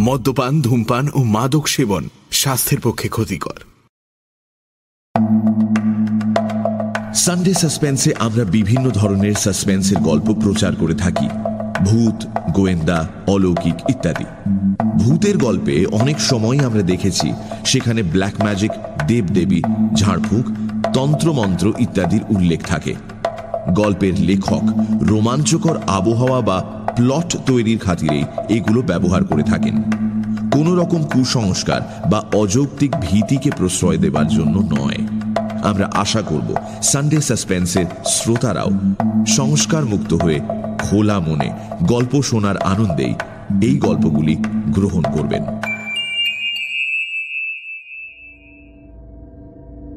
মদ্যপান, 0.00 0.62
ধূমপান 0.62 1.08
ও 1.14 1.22
মাদক 1.22 1.68
সেবন 1.68 2.08
স্বাস্থ্যের 2.32 2.80
পক্ষে 2.80 3.08
ক্ষতিকর। 3.08 3.58
সানডে 7.14 7.54
সাসপেন্সে 7.54 8.14
আমরা 8.18 8.44
বিভিন্ন 8.44 8.90
ধরনের 8.90 9.34
সাসপেন্সের 9.34 9.96
গল্প 9.96 10.32
প্রচার 10.42 10.76
করে 10.76 10.94
থাকি। 10.94 11.28
ভূত, 11.84 12.26
গোয়েন্দা, 12.54 13.08
অলৌকিক 13.26 13.74
ইত্যাদি। 13.90 14.24
ভূতের 14.98 15.38
গল্পে 15.38 15.86
অনেক 15.86 16.20
সময় 16.20 16.58
আমরা 16.58 16.82
দেখেছি 16.82 17.32
সেখানে 17.64 18.02
ব্ল্যাক 18.02 18.40
ম্যাজিক 18.42 18.70
দেবদেবী, 19.06 19.62
ঝাড়ফুঁক, 19.94 20.46
তন্ত্রমন্ত্র 20.92 21.72
ইত্যাদির 21.78 22.22
উল্লেখ 22.28 22.62
থাকে। 22.66 22.94
গল্পের 23.74 24.20
লেখক, 24.20 24.62
রোমাঞ্চকর 25.02 25.76
আবহাওয়া 25.86 26.40
বা 26.40 26.62
প্লট 26.96 27.36
তৈরির 27.46 27.78
খাতিরেই 27.78 28.24
এগুলো 28.48 28.82
ব্যবহার 28.82 29.24
করে 29.24 29.42
থাকেন। 29.42 29.82
কোন 30.52 30.76
রকম 30.76 31.04
কুসংস্কার 31.04 31.80
বা 32.10 32.24
অযৌক্তিক 32.34 32.94
ভীতিকে 33.00 33.50
প্রশ্রয় 33.50 33.98
দেবার 33.98 34.28
জন্য 34.28 34.58
নয়। 34.58 34.98
আমরা 35.62 35.90
আশা 35.94 36.22
করব 36.22 36.54
সানডে 36.82 37.20
সাসপেন্সের 37.20 37.86
শ্রোতারাও 38.06 38.70
সংস্কার 39.26 39.84
মুক্ত 39.84 40.14
হয়ে 40.14 40.40
খোলা 40.82 41.20
মনে 41.20 41.50
গল্প 41.86 42.22
শোনার 42.22 42.56
আনন্দেই 42.56 43.14
এই 43.62 43.78
গল্পগুলি 43.78 44.36
গ্রহণ 44.66 45.02
করবেন। 45.02 45.57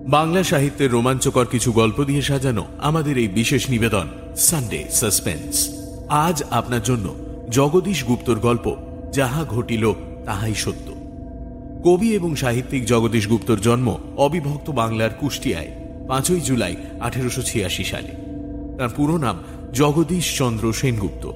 বাংলা 0.05 0.44
সাহিত্যের 0.44 0.91
রোমাঞ্চকর 0.91 1.45
কিছু 1.45 1.71
গল্প 1.71 2.03
দিয়ে 2.03 2.21
সাজানো 2.21 2.66
আমাদের 2.77 3.17
এই 3.17 3.27
বিশেষ 3.27 3.69
নিবেদন 3.69 4.07
সানডে 4.38 4.85
সাসপেন্স 4.91 5.69
আজ 6.09 6.44
আপনার 6.49 6.83
জন্য 6.83 7.16
জগদীশ 7.49 8.03
গুপ্তর 8.03 8.39
গল্প, 8.39 8.75
যাহা 9.13 9.44
ঘটিল 9.44 9.94
তাহাই 10.25 10.53
সত্য। 10.55 10.91
কবি 11.83 12.13
এবং 12.13 12.35
সাহিত্যিক 12.35 12.85
জগদীশ 12.85 13.27
গুপ্তর 13.27 13.57
জন্ম 13.57 13.97
অবিভক্ত 14.17 14.69
বাংলার 14.69 15.09
কুষ্টিয়ায়, 15.19 15.72
পাঁচই 16.07 16.41
জুলাই 16.41 16.75
আঠেরোশো 16.99 17.41
ছিয়াশি 17.41 17.83
সালে। 17.83 18.09
তার 18.77 18.89
পুরো 18.89 19.17
নাম 19.17 19.39
জগদীশ 19.73 20.38
চন্দ্র 20.38 20.73
সেনগুপ্ত। 20.73 21.31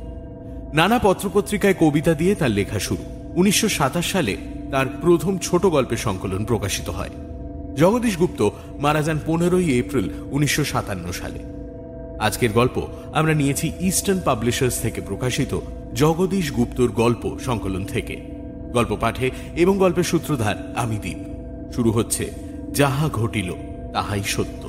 নানা 0.73 0.99
পত্রপত্রিকায় 0.99 1.73
কবিতা 1.79 2.13
দিয়ে 2.13 2.35
তার 2.35 2.51
লেখা 2.51 2.79
শুরু। 2.79 3.03
উনিশশো 3.35 3.69
সাতাশ 3.69 4.11
সালে 4.11 4.37
তার 4.71 4.87
প্রথম 5.01 5.37
ছোট 5.37 5.65
গল্পের 5.65 5.97
সংকলন 5.97 6.45
প্রকাশিত 6.45 6.89
হয়। 6.89 7.09
জগদীশ 7.75 8.17
গুপ্ত 8.17 8.49
মারা 8.79 9.01
যান 9.01 9.19
পনেরোই 9.25 9.79
এপ্রিল 9.79 10.09
উনিশশো 10.31 10.63
সাতান্ন 10.63 11.11
সালে। 11.11 11.39
আজকের 12.19 12.51
গল্প 12.51 12.87
আমরা 13.13 13.33
নিয়েছি 13.33 13.71
ইস্টার্ন 13.79 14.19
পাবলিশার্স 14.19 14.81
থেকে 14.81 15.01
প্রকাশিত 15.01 15.59
জগদীশ 15.93 16.51
গুপ্তর 16.51 16.87
গল্প 16.87 17.39
সংকলন 17.45 17.85
থেকে। 17.85 18.21
গল্প 18.73 18.97
পাঠে 18.99 19.31
এবং 19.55 19.77
গল্পের 19.77 20.03
সূত্রধার 20.03 20.73
আমি 20.75 20.97
দ্বীপ 20.97 21.17
শুরু 21.73 21.91
হচ্ছে, 21.91 22.31
যাহা 22.73 23.09
ঘটিল, 23.09 23.53
তাহাই 23.93 24.23
সত্য। 24.23 24.64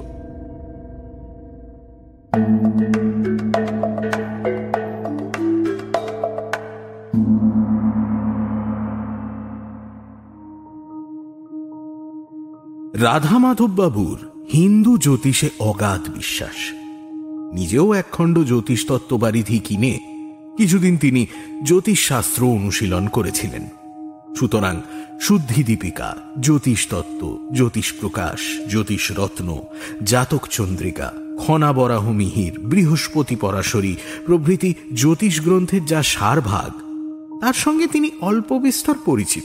রাধা 13.05 13.39
মাধব 13.39 13.71
বাবুর 13.77 14.19
হিন্দু 14.53 14.93
জ্যোতিষে 14.97 15.49
অগাধ 15.59 16.03
বিশ্বাস। 16.15 16.59
নিজেও 17.53 17.95
একখণ্ড 17.95 18.39
জ্যোতিষ 18.39 18.81
তত্ত্ব 18.87 19.12
বারিধি 19.19 19.59
কিনে 19.59 19.95
কিছুদিন 20.57 20.97
তিনি 20.97 21.27
জ্যোতিষশাস্ত্র 21.65 22.43
অনুশীলন 22.47 23.05
করেছিলেন। 23.07 23.65
সুতরাং 24.39 24.77
শুদ্ধি 25.21 25.61
দীপিকা 25.65 26.17
জ্যোতিষ 26.41 26.81
তত্ত্ব 26.87 27.23
জ্যোতিষ 27.53 27.89
প্রকাশ 28.01 28.41
জ্যোতিষ 28.71 29.05
রত্ন 29.13 29.49
জাতক 30.03 30.43
চন্দ্রিকা, 30.51 31.09
খনাবরাহ 31.47 32.05
মিহির, 32.11 32.55
বৃহস্পতি 32.61 33.37
পরাশরী 33.37 33.95
প্রভৃতি 34.27 34.75
জ্যোতিষ 34.95 35.34
গ্রন্থের 35.41 35.84
যা 35.87 36.01
সারভাগ, 36.03 36.71
তার 37.41 37.55
সঙ্গে 37.55 37.87
তিনি 37.87 38.09
অল্প 38.21 38.59
বিস্তর 38.59 38.97
পরিচিত। 39.05 39.45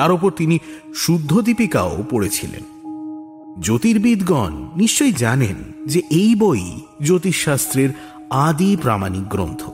তার 0.00 0.12
উপর 0.12 0.30
তিনি 0.30 0.58
শুদ্ধ 0.94 1.40
দীপিকাও 1.40 2.04
পড়েছিলেন। 2.10 2.64
জ্যোতির্বিদগণ 3.60 4.52
নিশ্চয়ই 4.76 5.12
জানেন 5.12 5.56
যে 5.86 6.02
এই 6.10 6.34
বই 6.34 6.80
জ্যোতিষশাস্ত্রের 7.02 7.88
আদি 8.30 8.76
প্রামাণিক 8.82 9.28
গ্রন্থ। 9.28 9.70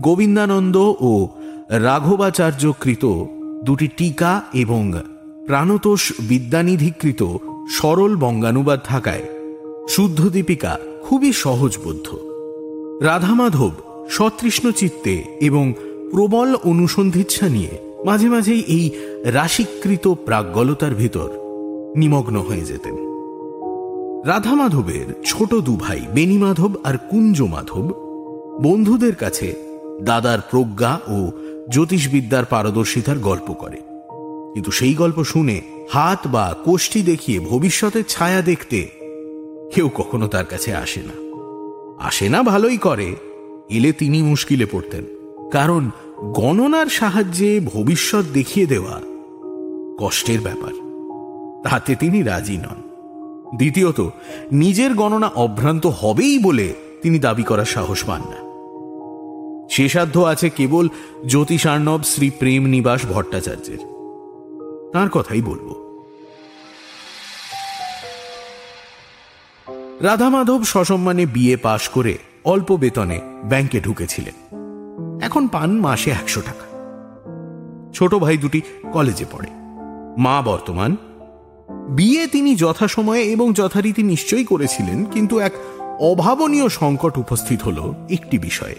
গোবিন্দানন্দ 0.00 0.76
ও 1.00 1.28
রাঘবাচার্যকৃত 1.68 3.24
দুটি 3.64 3.88
টিকা 3.96 4.42
এবং 4.54 4.92
প্রাণতোষ 5.46 6.12
বিদ্যানিধিকৃত 6.20 7.36
সরল 7.70 8.16
বঙ্গানুবাদ 8.16 8.80
থাকায় 8.84 9.24
শুদ্ধ 9.88 10.28
দীপিকা 10.28 10.78
খুবই 11.02 11.32
সহজবোধ্য। 11.32 12.08
রাধামাধব 13.02 13.70
সতৃষ্ণ 14.10 14.70
চিত্তে 14.70 15.24
এবং 15.40 15.72
প্রবল 16.10 16.54
অনুসন্ধিচ্ছা 16.64 17.48
নিয়ে 17.48 17.87
মাঝে 18.04 18.28
মাঝেই 18.28 18.60
এই 18.60 18.90
রাশিকৃত 19.24 20.08
প্রাজ্ঞলতার 20.08 20.94
ভিতর 20.94 21.30
নিমগ্ন 21.96 22.36
হয়ে 22.36 22.60
যেতেন। 22.60 22.94
রাধা 24.24 24.54
মাধবের 24.54 25.22
ছোট 25.26 25.54
দু 25.54 25.76
ভাই 25.76 26.00
বেনি 26.14 26.38
মাধব 26.38 26.72
আর 26.84 26.98
কুঞ্জ 26.98 27.42
মাধব 27.42 27.92
বন্ধুদের 28.62 29.14
কাছে 29.14 29.54
দাদার 30.02 30.38
প্রজ্ঞা 30.50 31.00
ও 31.08 31.30
জ্যোতিষবিদ্যার 31.70 32.44
পারদর্শিতার 32.44 33.18
গল্প 33.18 33.52
করে। 33.52 33.76
কিন্তু 34.54 34.70
সেই 34.70 34.94
গল্প 34.94 35.24
শুনে 35.24 35.60
হাত 35.90 36.26
বা 36.26 36.56
কোষ্ঠী 36.64 37.02
দেখিয়ে 37.02 37.40
ভবিষ্যতের 37.40 38.04
ছায়া 38.08 38.42
দেখতে 38.42 38.88
কেউ 39.74 39.88
কখনো 39.88 40.28
তার 40.28 40.44
কাছে 40.44 40.74
আসে 40.74 41.00
না। 41.00 41.28
আসে 42.06 42.28
না 42.28 42.42
ভালোই 42.42 42.76
করে, 42.76 43.16
এলে 43.70 43.92
তিনি 43.92 44.22
মুশকিলে 44.22 44.66
পড়তেন। 44.66 45.04
কারণ 45.50 45.90
গণনার 46.22 46.86
সাহায্যে 46.86 47.60
ভবিষ্যৎ 47.60 48.24
দেখিয়ে 48.24 48.66
দেওয়া 48.66 49.00
কষ্টের 49.98 50.40
ব্যাপার। 50.40 50.72
তাতে 51.70 51.94
তিনি 51.94 52.22
রাজি 52.22 52.56
নন। 52.56 52.82
দ্বিতীয়ত, 53.56 54.08
নিজের 54.52 54.94
গণনা 54.94 55.26
অভ্রান্ত 55.26 55.86
হবেই 55.86 56.38
বলে 56.38 56.74
তিনি 57.02 57.18
দাবি 57.18 57.42
করার 57.42 57.64
সাহস 57.64 58.04
পান 58.04 58.20
না। 58.20 58.48
শেষাধ্য 59.70 60.20
আছে 60.20 60.50
কেবল 60.50 60.88
জ্যোতিষার্ণব 61.26 62.02
শ্রী 62.02 62.30
প্রেম 62.30 62.66
নিবাস 62.66 63.06
ভট্টাচার্যের। 63.06 63.78
তার 64.92 65.08
কথাই 65.08 65.42
বলব। 65.42 65.74
রাধামাধব 70.00 70.64
সসম্মানে 70.64 71.26
বিয়ে 71.26 71.56
পাশ 71.56 71.88
করে 71.88 72.18
অল্প 72.44 72.76
বেতনে 72.76 73.20
ব্যাংকে 73.44 73.80
ঢুকেছিলেন। 73.80 74.57
এখন 75.28 75.48
পান 75.48 75.80
মাসে 75.80 76.10
একশো 76.10 76.40
টাকা। 76.40 76.66
ছোট 77.94 78.14
ভাই 78.14 78.36
দুটি 78.36 78.60
কলেজে 78.92 79.24
পড়ে। 79.32 79.50
মা 80.18 80.42
বর্তমান। 80.42 80.96
বিয়ে 81.88 82.26
তিনি 82.26 82.54
যথাসময়ে 82.54 83.22
এবং 83.22 83.52
যথারীতি 83.52 84.02
নিশ্চয়ই 84.02 84.44
করেছিলেন, 84.44 85.04
কিন্তু 85.04 85.38
এক 85.38 85.52
অভাবনীয় 86.00 86.68
সংকট 86.68 87.18
উপস্থিত 87.18 87.62
হল 87.62 87.94
একটি 88.10 88.38
বিষয়ে। 88.38 88.76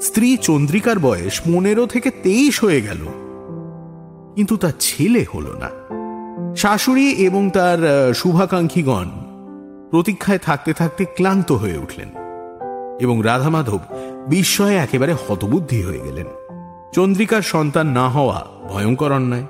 স্ত্রী 0.00 0.36
চন্দ্রিকার 0.36 0.98
বয়স 0.98 1.40
পনেরো 1.40 1.86
থেকে 1.86 2.10
তেইশ 2.10 2.64
হয়ে 2.64 2.80
গেল। 2.80 3.02
কিন্তু 4.34 4.56
তার 4.56 4.72
ছেলে 4.80 5.26
হল 5.34 5.46
না। 5.58 5.70
শাশুড়ি 6.56 7.12
এবং 7.12 7.50
তার 7.50 8.12
শুভাকাঙ্ক্ষীগণ 8.14 9.08
প্রতীক্ষায় 9.90 10.38
থাকতে 10.38 10.72
থাকতে 10.72 11.04
ক্লান্ত 11.04 11.52
হয়ে 11.52 11.78
উঠলেন। 11.78 12.25
এবং 13.00 13.22
রাধা 13.24 13.50
মাধব 13.50 13.78
বিস্ময়ে 14.28 14.76
একেবারে 14.76 15.14
হতবুদ্ধি 15.28 15.82
হয়ে 15.82 16.00
গেলেন। 16.00 16.26
চন্দ্রিকার 16.94 17.42
সন্তান 17.42 17.86
না 17.86 18.08
হওয়া 18.08 18.46
ভয়ঙ্কর 18.68 19.12
অন্যায়, 19.12 19.42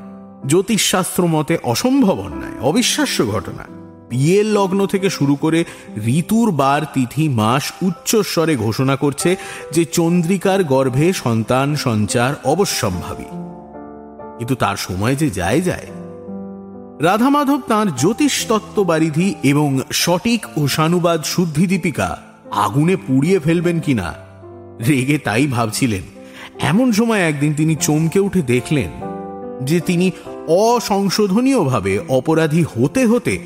জ্যোতিষশাস্ত্র 0.46 1.26
মতে 1.26 1.58
অসম্ভব 1.62 2.20
অন্যায়, 2.20 2.60
অবিশ্বাস্য 2.60 3.26
ঘটনা। 3.26 3.64
বিয়ের 4.08 4.46
লগ্ন 4.46 4.86
থেকে 4.86 5.10
শুরু 5.10 5.34
করে 5.34 5.64
ঋতুর 6.06 6.50
বার 6.50 6.82
তিথি, 6.94 7.28
মাস 7.28 7.72
উচ্চস্বরে 7.82 8.56
ঘোষণা 8.56 8.96
করছে 8.96 9.36
যে 9.72 9.84
চন্দ্রিকার 9.84 10.64
গর্ভে 10.64 11.12
সন্তান 11.12 11.76
সঞ্চার 11.76 12.34
অবশ্যম্ভাবী। 12.44 13.24
কিন্তু 14.38 14.54
তার 14.54 14.76
সময় 14.76 15.16
যে 15.16 15.30
যায় 15.30 15.60
যায়। 15.60 15.86
রাধা 17.00 17.30
মাধব 17.30 17.60
তাঁর 17.68 17.96
জ্যোতিষ 17.96 18.46
তত্ত্ব 18.46 18.84
বারিধি 18.84 19.34
এবং 19.42 19.80
সঠিক 19.92 20.46
ও 20.56 20.68
সানুবাদ 20.68 21.22
শুদ্ধি 21.22 21.66
দীপিকা 21.66 22.18
আগুনে 22.56 22.96
পুড়িয়ে 22.96 23.38
ফেলবেন 23.38 23.80
কিনা? 23.80 24.14
রেগে 24.88 25.18
তাই 25.18 25.46
ভাবছিলেন। 25.46 26.02
এমন 26.60 26.92
সময় 26.92 27.20
একদিন 27.20 27.54
তিনি 27.54 27.74
চমকে 27.74 28.20
উঠে 28.20 28.42
দেখলেন 28.42 28.90
যে 29.62 29.80
তিনি 29.80 30.10
অসংশোধনীয়ভাবে 30.48 31.98
অপরাধী 32.08 32.64
হতে 32.64 33.06
হতে 33.06 33.38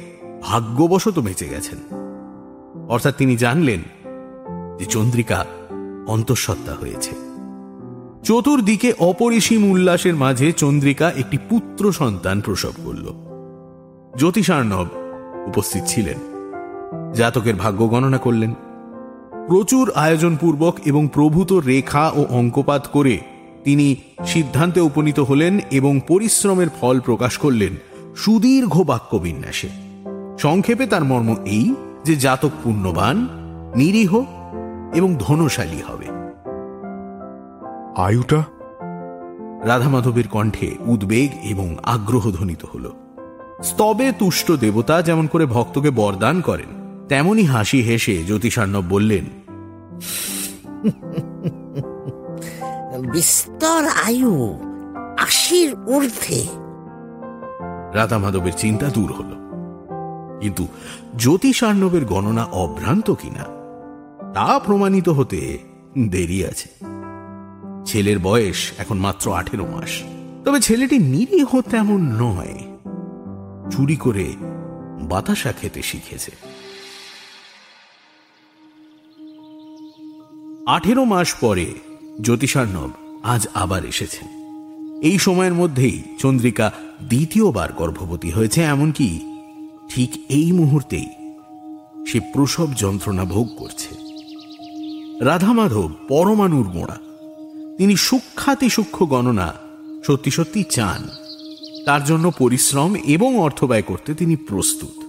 ভাগ্যবশত 0.42 1.18
বেঁচে 1.18 1.48
গেছেন। 1.48 1.78
অর্থাৎ 2.88 3.16
তিনি 3.16 3.36
জানলেন 3.36 3.80
যে 4.78 4.84
চন্দ্রিকা 4.84 5.46
অন্তঃসত্ত্বা 6.06 6.74
হয়েছে। 6.74 7.10
চতুর্দিকে 8.22 8.92
অপরিসীম 8.98 9.70
উল্লাসের 9.70 10.14
মাঝে 10.14 10.52
চন্দ্রিকা 10.52 11.10
একটি 11.10 11.38
পুত্র 11.48 11.92
সন্তান 11.92 12.40
প্রসব 12.40 12.72
করল। 12.84 13.06
জ্যোতিষার্ণব 14.18 14.86
উপস্থিত 15.46 15.82
ছিলেন। 15.86 16.18
জাতকের 17.14 17.54
ভাগ্য 17.54 17.88
গণনা 17.88 18.18
করলেন। 18.18 18.54
প্রচুর 19.50 19.92
আয়োজনপূর্বক 19.94 20.74
এবং 20.84 21.08
প্রভূত 21.12 21.52
রেখা 21.52 22.10
ও 22.10 22.26
অঙ্কপাত 22.30 22.86
করে 22.92 23.20
তিনি 23.64 23.96
সিদ্ধান্তে 24.26 24.80
উপনীত 24.80 25.20
হলেন 25.20 25.58
এবং 25.70 26.00
পরিশ্রমের 26.08 26.66
ফল 26.80 27.00
প্রকাশ 27.00 27.38
করলেন 27.38 27.74
সুদীর্ঘ 28.16 28.82
বাক্য 28.82 29.16
বিন্যাসে 29.16 29.68
সংক্ষেপে 30.38 30.86
তার 30.86 31.04
মর্ম 31.04 31.36
এই 31.44 31.74
যে 32.04 32.16
জাতক 32.16 32.50
পুণ্যবান 32.64 33.28
নিরীহ 33.76 34.22
এবং 34.94 35.16
ধনশালী 35.18 35.82
হবে। 35.88 36.06
আয়ুটা? 38.02 38.44
রাধা 39.64 39.88
মাধবের 39.88 40.28
কণ্ঠে 40.28 40.70
উদ্বেগ 40.80 41.30
এবং 41.42 41.76
আগ্রহ 41.82 42.30
ধ্বনিত 42.30 42.64
হল। 42.74 42.92
স্তবে 43.62 44.12
তুষ্ট 44.12 44.52
দেবতা 44.52 45.02
যেমন 45.02 45.26
করে 45.26 45.46
ভক্তকে 45.46 45.90
বরদান 45.90 46.40
করেন 46.40 46.80
তেমনি 47.08 47.42
হাসি 47.42 47.82
হেসে 47.82 48.24
জ্যোতিষার্ণব 48.24 48.84
বললেন 48.88 49.24
বিস্তর 53.12 53.88
আয়ু, 54.04 54.58
আশির 55.18 55.74
ঊর্ধ্বে। 55.74 56.46
রাধা 57.94 58.18
মাধবের 58.18 58.52
চিন্তা 58.56 58.86
দূর 58.86 59.12
হল। 59.12 59.40
কিন্তু 60.40 60.66
জ্যোতিষার্ণবের 61.18 62.04
গণনা 62.04 62.44
অভ্রান্ত 62.44 63.10
কিনা, 63.10 63.46
তা 64.32 64.58
প্রমাণিত 64.58 65.08
হতে 65.08 65.58
দেরি 66.08 66.46
আছে। 66.46 66.68
ছেলের 67.86 68.18
বয়স 68.18 68.72
এখন 68.78 68.98
মাত্র 68.98 69.34
আঠেরো 69.34 69.66
মাস। 69.66 70.02
তবে 70.44 70.60
ছেলেটি 70.60 70.98
নিরীহ 70.98 71.60
তেমন 71.60 72.00
নয়। 72.00 72.64
চুরি 73.70 73.96
করে 73.96 74.34
বাতাসা 75.00 75.52
খেতে 75.52 75.82
শিখেছে। 75.82 76.49
আঠেরো 80.70 81.04
মাস 81.04 81.34
পরে 81.40 81.74
জ্যোতিষার্ণব 82.20 82.90
আজ 83.22 83.46
আবার 83.54 83.84
এসেছেন। 83.84 84.28
এই 85.02 85.18
সময়ের 85.18 85.54
মধ্যেই 85.54 86.02
চন্দ্রিকা 86.18 86.72
দ্বিতীয়বার 87.08 87.72
গর্ভবতী 87.72 88.30
হয়েছে, 88.30 88.62
এমনকি 88.62 89.20
ঠিক 89.88 90.10
এই 90.28 90.52
মুহূর্তেই 90.52 91.08
সে 92.06 92.20
প্রসব 92.32 92.74
যন্ত্রণা 92.74 93.24
ভোগ 93.24 93.48
করছে। 93.56 93.94
রাধা 95.24 95.52
মাধব 95.52 95.90
পরমাণুর 96.08 96.68
মোড়া। 96.68 96.98
তিনি 97.78 97.96
সূক্ষাতি 97.96 98.68
সূক্ষ্ম 98.68 99.06
গণনা 99.06 99.52
সত্যি 100.06 100.30
সত্যি 100.30 100.62
চান। 100.70 101.08
তার 101.84 102.04
জন্য 102.04 102.30
পরিশ্রম 102.38 102.94
এবং 102.94 103.38
অর্থ 103.38 103.64
ব্যয় 103.64 103.82
করতে 103.82 104.14
তিনি 104.14 104.36
প্রস্তুত। 104.36 104.99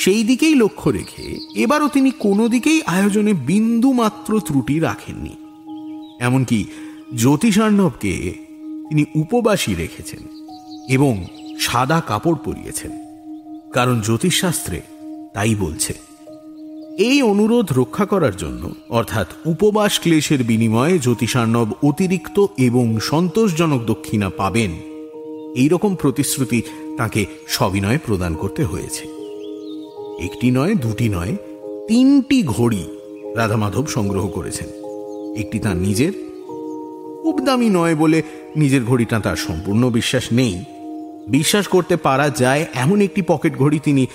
সেই 0.00 0.22
দিকেই 0.24 0.54
লক্ষ্য 0.54 0.88
রেখে 0.90 1.26
এবারও 1.54 1.88
তিনি 1.88 2.10
কোনো 2.18 2.44
দিকেই 2.48 2.80
আয়োজনে 2.96 3.32
বিন্দু 3.50 3.90
মাত্র 3.92 4.30
ত্রুটি 4.40 4.76
রাখেননি। 4.80 5.34
এমনকি 6.20 6.58
জ্যোতিষার্ণবকে 7.14 8.12
তিনি 8.88 9.02
উপবাসী 9.14 9.72
রেখেছেন 9.74 10.22
এবং 10.88 11.14
সাদা 11.58 11.98
কাপড় 12.00 12.40
পরিয়েছেন, 12.44 12.92
কারণ 13.72 13.96
জ্যোতিষশাস্ত্রে 14.00 14.78
তাই 15.34 15.54
বলছে। 15.54 15.92
এই 16.98 17.18
অনুরোধ 17.22 17.66
রক্ষা 17.72 18.04
করার 18.04 18.34
জন্য, 18.36 18.62
অর্থাৎ 18.88 19.28
উপবাস 19.44 19.92
ক্লেশের 20.00 20.40
বিনিময়ে 20.44 20.94
জ্যোতিষার্ণব 20.98 21.68
অতিরিক্ত 21.82 22.36
এবং 22.58 22.86
সন্তোষজনক 23.00 23.80
দক্ষিণা 23.86 24.28
পাবেন, 24.30 24.72
এইরকম 25.56 25.92
প্রতিশ্রুতি 25.94 26.60
তাকে 26.98 27.20
সবিনয় 27.48 28.00
প্রদান 28.06 28.32
করতে 28.34 28.64
হয়েছে। 28.64 29.19
একটি 30.20 30.50
নয়, 30.50 30.74
দুটি 30.74 31.08
নয়, 31.08 31.36
তিনটি 31.88 32.42
ঘড়ি 32.42 32.84
রাধামাধব 33.36 33.86
সংগ্রহ 33.86 34.28
করেছেন। 34.28 34.68
একটি 35.36 35.58
তার 35.58 35.76
নিজের, 35.76 36.12
খুব 37.22 37.40
দামি 37.44 37.68
নয় 37.70 37.94
বলে 37.94 38.22
নিজের 38.56 38.84
ঘড়িটা 38.84 39.20
তার 39.20 39.36
সম্পূর্ণ 39.36 39.90
বিশ্বাস 39.90 40.24
নেই। 40.32 40.64
বিশ্বাস 41.28 41.68
করতে 41.68 41.96
পারা 41.96 42.30
যায় 42.30 42.66
এমন 42.74 43.00
একটি 43.00 43.22
পকেট 43.22 43.56
ঘড়ি 43.56 43.78
তিনি 43.78 44.06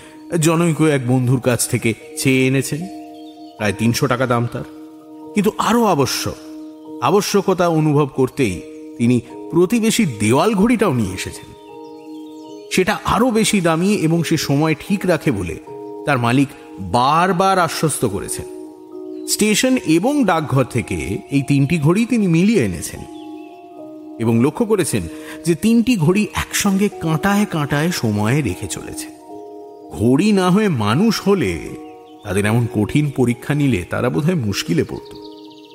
জনৈক 0.41 0.81
এক 0.81 1.07
বন্ধুর 1.07 1.39
কাছ 1.39 1.69
থেকে 1.69 1.93
চেয়ে 2.17 2.47
এনেছেন। 2.47 2.79
প্রায় 3.57 3.73
তিনশো 3.73 4.07
টাকা 4.07 4.27
দাম 4.27 4.47
তার। 4.51 4.63
কিন্তু 5.35 5.51
আরও 5.57 5.83
আবশ্যক, 5.83 6.35
আবশ্যকতা 7.01 7.67
অনুভব 7.67 8.09
করতেই 8.15 8.61
তিনি 8.97 9.21
প্রতিবেশীর 9.51 10.07
দেওয়াল 10.19 10.53
ঘড়িটাও 10.53 10.93
নিয়ে 10.93 11.13
এসেছেন। 11.13 11.55
সেটা 12.71 12.99
আরও 13.05 13.31
বেশি 13.31 13.61
দামি 13.61 13.95
এবং 13.95 14.23
সে 14.23 14.37
সময় 14.37 14.75
ঠিক 14.79 14.99
রাখে 15.03 15.31
বলে 15.31 15.55
তার 16.05 16.17
মালিক 16.19 16.47
বারবার 16.79 17.59
আশ্বস্ত 17.59 18.05
করেছেন। 18.05 18.45
স্টেশন 19.27 19.77
এবং 19.85 20.25
ডাকঘর 20.25 20.63
থেকে 20.63 21.17
এই 21.31 21.41
তিনটি 21.41 21.79
ঘড়ি 21.79 22.05
তিনি 22.05 22.27
মিলিয়ে 22.27 22.65
এনেছেন 22.65 22.99
এবং 24.19 24.39
লক্ষ্য 24.41 24.65
করেছেন 24.65 25.03
যে 25.45 25.55
তিনটি 25.55 25.97
ঘড়ি 25.97 26.27
একসঙ্গে 26.33 26.89
কাঁটায় 26.89 27.45
কাঁটায় 27.45 27.91
সময়ে 27.91 28.41
রেখে 28.41 28.67
চলেছে। 28.67 29.07
ঘড়ি 29.91 30.31
না 30.31 30.50
হয়ে 30.50 30.69
মানুষ 30.69 31.21
হলে 31.27 31.51
তাদের 32.24 32.45
এমন 32.45 32.67
কঠিন 32.75 33.12
পরীক্ষা 33.15 33.53
নিলে 33.53 33.85
তারা 33.89 34.09
বোধহয় 34.09 34.35
মুশকিলে 34.35 34.83
পড়ত 34.83 35.12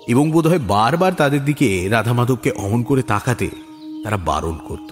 এবং 0.08 0.30
বোধহয় 0.30 0.58
বারবার 0.58 1.12
তাদের 1.12 1.44
দিকে 1.44 1.88
রাধা 1.88 2.12
মাধবকে 2.12 2.50
অমন 2.50 2.82
করে 2.82 3.02
তাকাতে 3.02 3.48
তারা 4.04 4.16
বারণ 4.16 4.56
করত। 4.68 4.90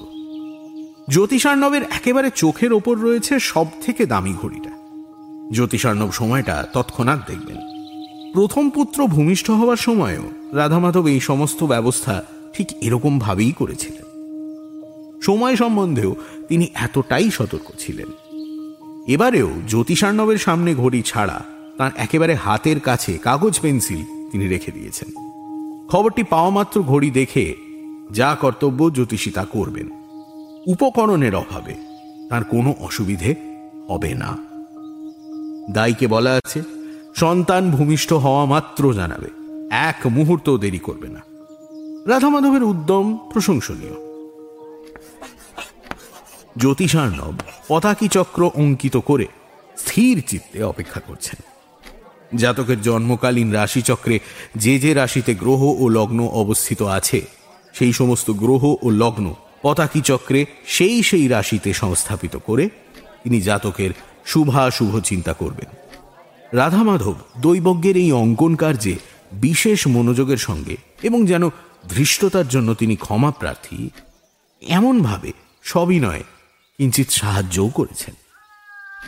জ্যোতিষার্ণবের 1.11 1.83
একেবারে 1.83 2.31
চোখের 2.35 2.73
ওপর 2.73 2.99
রয়েছে 2.99 3.41
সব 3.41 3.67
থেকে 3.83 4.07
দামি 4.07 4.35
ঘড়িটা। 4.43 4.68
জ্যোতিষার্ণব 5.53 6.11
সময়টা 6.11 6.67
তৎক্ষণাৎ 6.73 7.19
দেখবেন। 7.27 7.57
প্রথম 8.33 8.71
পুত্র 8.71 9.07
ভূমিষ্ঠ 9.07 9.51
হওয়ার 9.51 9.77
সময়ও 9.77 10.31
রাধা 10.53 10.79
মাধব 10.79 11.07
এই 11.07 11.21
সমস্ত 11.21 11.65
ব্যবস্থা 11.65 12.25
ঠিক 12.53 12.69
এরকম 12.81 13.19
ভাবেই 13.19 13.53
করেছিলেন। 13.53 14.03
সময় 15.21 15.57
সম্বন্ধেও 15.57 16.17
তিনি 16.49 16.67
এতটাই 16.75 17.31
সতর্ক 17.31 17.73
ছিলেন। 17.79 18.07
এবারেও 19.07 19.51
জ্যোতিষার্ণবের 19.69 20.39
সামনে 20.39 20.75
ঘড়ি 20.75 21.03
ছাড়া 21.03 21.45
তার 21.79 21.91
একেবারে 21.97 22.35
হাতের 22.35 22.81
কাছে 22.81 23.19
কাগজ 23.19 23.61
পেন্সিল 23.61 24.31
তিনি 24.31 24.49
রেখে 24.49 24.73
দিয়েছেন। 24.73 25.09
খবরটি 25.89 26.23
পাওয়া 26.23 26.51
মাত্র 26.51 26.83
ঘড়ি 26.83 27.11
দেখে 27.11 27.55
যা 28.11 28.37
কর্তব্য 28.41 28.91
জ্যোতিষী 28.91 29.31
তা 29.31 29.45
করবেন। 29.45 29.89
উপকরণের 30.67 31.35
অভাবে 31.35 31.75
তার 32.29 32.45
কোনো 32.45 32.75
অসুবিধে 32.81 33.35
হবে 33.89 34.15
না। 34.15 34.48
দায়কে 35.71 36.07
বলা 36.07 36.41
আছে, 36.45 36.63
সন্তান 37.15 37.71
ভূমিষ্ঠ 37.71 38.13
হওয়া 38.13 38.45
মাত্র 38.45 38.95
জানাবে। 38.95 39.29
এক 39.71 40.07
মুহূর্ত 40.07 40.57
দেরি 40.57 40.79
করবে 40.79 41.09
না। 41.09 41.21
রাধা 42.07 42.29
মাধবের 42.29 42.63
উদ্যম 42.63 43.31
প্রশংসনীয়। 43.33 43.95
জ্যোতিষার্ণব 46.59 47.35
পতাকি 47.69 48.09
চক্র 48.09 48.51
অঙ্কিত 48.55 48.97
করে 48.97 49.27
স্থির 49.77 50.23
চিত্তে 50.27 50.63
অপেক্ষা 50.63 51.01
করছেন। 51.01 51.43
জাতকের 52.39 52.83
জন্মকালীন 52.83 53.53
রাশিচক্রে 53.53 54.19
যে 54.57 54.79
যে 54.79 54.95
রাশিতে 54.95 55.35
গ্রহ 55.35 55.63
ও 55.63 55.89
লগ্ন 55.89 56.27
অবস্থিত 56.27 56.83
আছে, 56.83 57.27
সেই 57.73 57.93
সমস্ত 57.93 58.31
গ্রহ 58.31 58.75
ও 58.83 58.91
লগ্ন 58.91 59.35
পতাকি 59.63 60.01
চক্রে 60.01 60.47
সেই 60.67 61.03
সেই 61.03 61.29
রাশিতে 61.29 61.73
সংস্থাপিত 61.73 62.37
করে 62.37 62.69
তিনি 63.25 63.41
জাতকের 63.41 63.91
শুভাশুভ 64.27 65.01
চিন্তা 65.01 65.33
করবেন। 65.33 65.77
রাধা 66.59 66.83
মাধব 66.83 67.15
দৈবজ্ঞের 67.41 67.97
এই 67.97 68.13
অঙ্কন 68.13 68.57
কার্যে 68.57 68.97
বিশেষ 69.33 69.87
মনোযোগের 69.87 70.37
সঙ্গে 70.37 70.77
এবং 71.03 71.27
যেন 71.27 71.49
ধৃষ্টতার 71.89 72.49
জন্য 72.49 72.75
তিনি 72.75 72.97
ক্ষমা 72.97 73.31
প্রার্থী, 73.31 73.91
এমনভাবে 74.69 75.33
সবিনয় 75.63 76.25
কিঞ্চিত 76.77 77.11
সাহায্যও 77.11 77.69
করেছেন। 77.69 78.15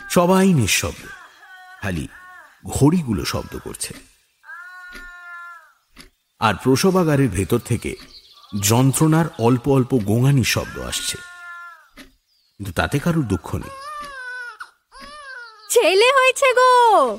সবাই 0.09 0.53
নিঃশব্দ, 0.53 1.07
খালি 1.81 2.07
ঘড়িগুলো 2.65 3.25
শব্দ 3.25 3.57
করছে। 3.63 3.93
আর 6.39 6.53
প্রসবাগারের 6.63 7.29
ভেতর 7.29 7.59
থেকে 7.59 7.95
যন্ত্রণার 8.61 9.25
অল্প 9.39 9.69
অল্প 9.69 9.97
গোঙানি 9.97 10.43
শব্দ 10.43 10.79
আসছে। 10.79 11.17
কিন্তু 12.57 12.71
তাতে 12.71 12.99
কারুর 12.99 13.27
দুঃখ 13.27 13.55
নেই। 13.55 13.90
ছেলে 15.71 16.05
হয়েছে 16.05 16.53
গো। 16.53 17.17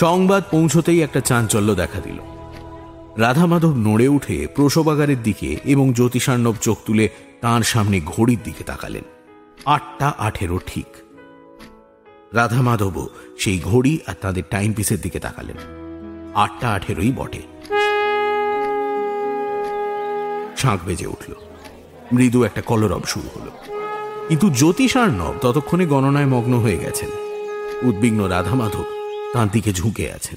সংবাদ 0.00 0.44
পৌঁছতেই 0.50 1.02
একটা 1.02 1.20
চাঞ্চল্য 1.20 1.74
দেখা 1.74 2.00
দিল। 2.00 2.18
রাধা 3.16 3.46
মাধব 3.46 3.72
নড়ে 3.76 4.08
উঠে 4.08 4.46
প্রসবাগারের 4.54 5.22
দিকে 5.22 5.56
এবং 5.64 5.92
জ্যোতিষার্ণব 5.92 6.54
চোখ 6.60 6.78
তুলে 6.86 7.08
তাঁর 7.40 7.62
সামনে 7.62 8.00
ঘড়ির 8.00 8.38
দিকে 8.44 8.64
তাকালেন। 8.64 9.02
আটটা 9.64 10.12
আঠেরো 10.18 10.58
ঠিক। 10.66 10.86
রাধা 12.32 12.62
মাধবও 12.62 13.08
সেই 13.38 13.60
ঘড়ি 13.64 13.98
আর 14.06 14.14
তাদের 14.20 14.42
টাইম 14.50 14.72
পিসের 14.72 15.00
দিকে 15.00 15.20
তাকালেন। 15.20 15.56
আটটা 16.34 16.68
আঠেরোই 16.72 17.12
বটে। 17.16 17.42
শাঁখ 20.56 20.80
বেজে 20.86 21.06
উঠল। 21.06 21.32
মৃদু 22.12 22.44
একটা 22.44 22.62
কলরব 22.62 23.02
শুরু 23.04 23.40
হলো। 23.40 23.79
কিন্তু 24.30 24.50
জ্যোতিষার্ণব 24.50 25.34
ততক্ষণে 25.38 25.86
গণনায় 25.86 26.26
মগ্ন 26.26 26.58
হয়ে 26.58 26.78
গেছেন। 26.78 27.10
উদ্বিগ্ন 27.82 28.24
রাধা 28.24 28.54
মাধব 28.54 28.84
তাঁর 29.32 29.50
দিকে 29.50 29.72
ঝুঁকে 29.72 30.12
আছেন। 30.12 30.36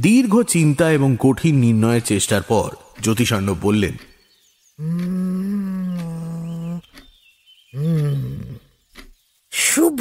দীর্ঘ 0.00 0.42
চিন্তা 0.42 0.92
এবং 0.92 1.16
কঠিন 1.20 1.54
নির্ণয়ের 1.56 2.02
চেষ্টার 2.02 2.42
পর 2.42 2.70
জ্যোতিষার্ণব 3.02 3.56
বললেন 3.60 3.94
শুভ। 9.52 10.00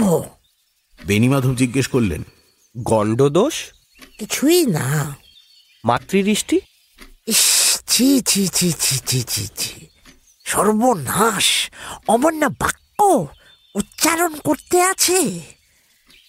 বেণীমাধব 1.05 1.55
জিজ্ঞেস 1.55 1.87
করলেন 1.87 2.23
গণ্ডদোষ? 2.77 3.53
কিছুই 4.19 4.65
না। 4.65 5.15
মাতৃদৃষ্টি? 5.85 6.61
ইস 7.27 7.43
ছি 7.87 8.21
ছি 8.21 8.47
ছি 8.47 8.73
ছি 8.79 8.99
ছি 9.07 9.23
ছি 9.27 9.47
ছি। 9.55 9.87
সর্বনাশ, 10.45 11.69
অমন্য 12.07 12.45
বাক্য 12.59 13.27
উচ্চারণ 13.75 14.35
করতে 14.43 14.81
আছে। 14.81 15.39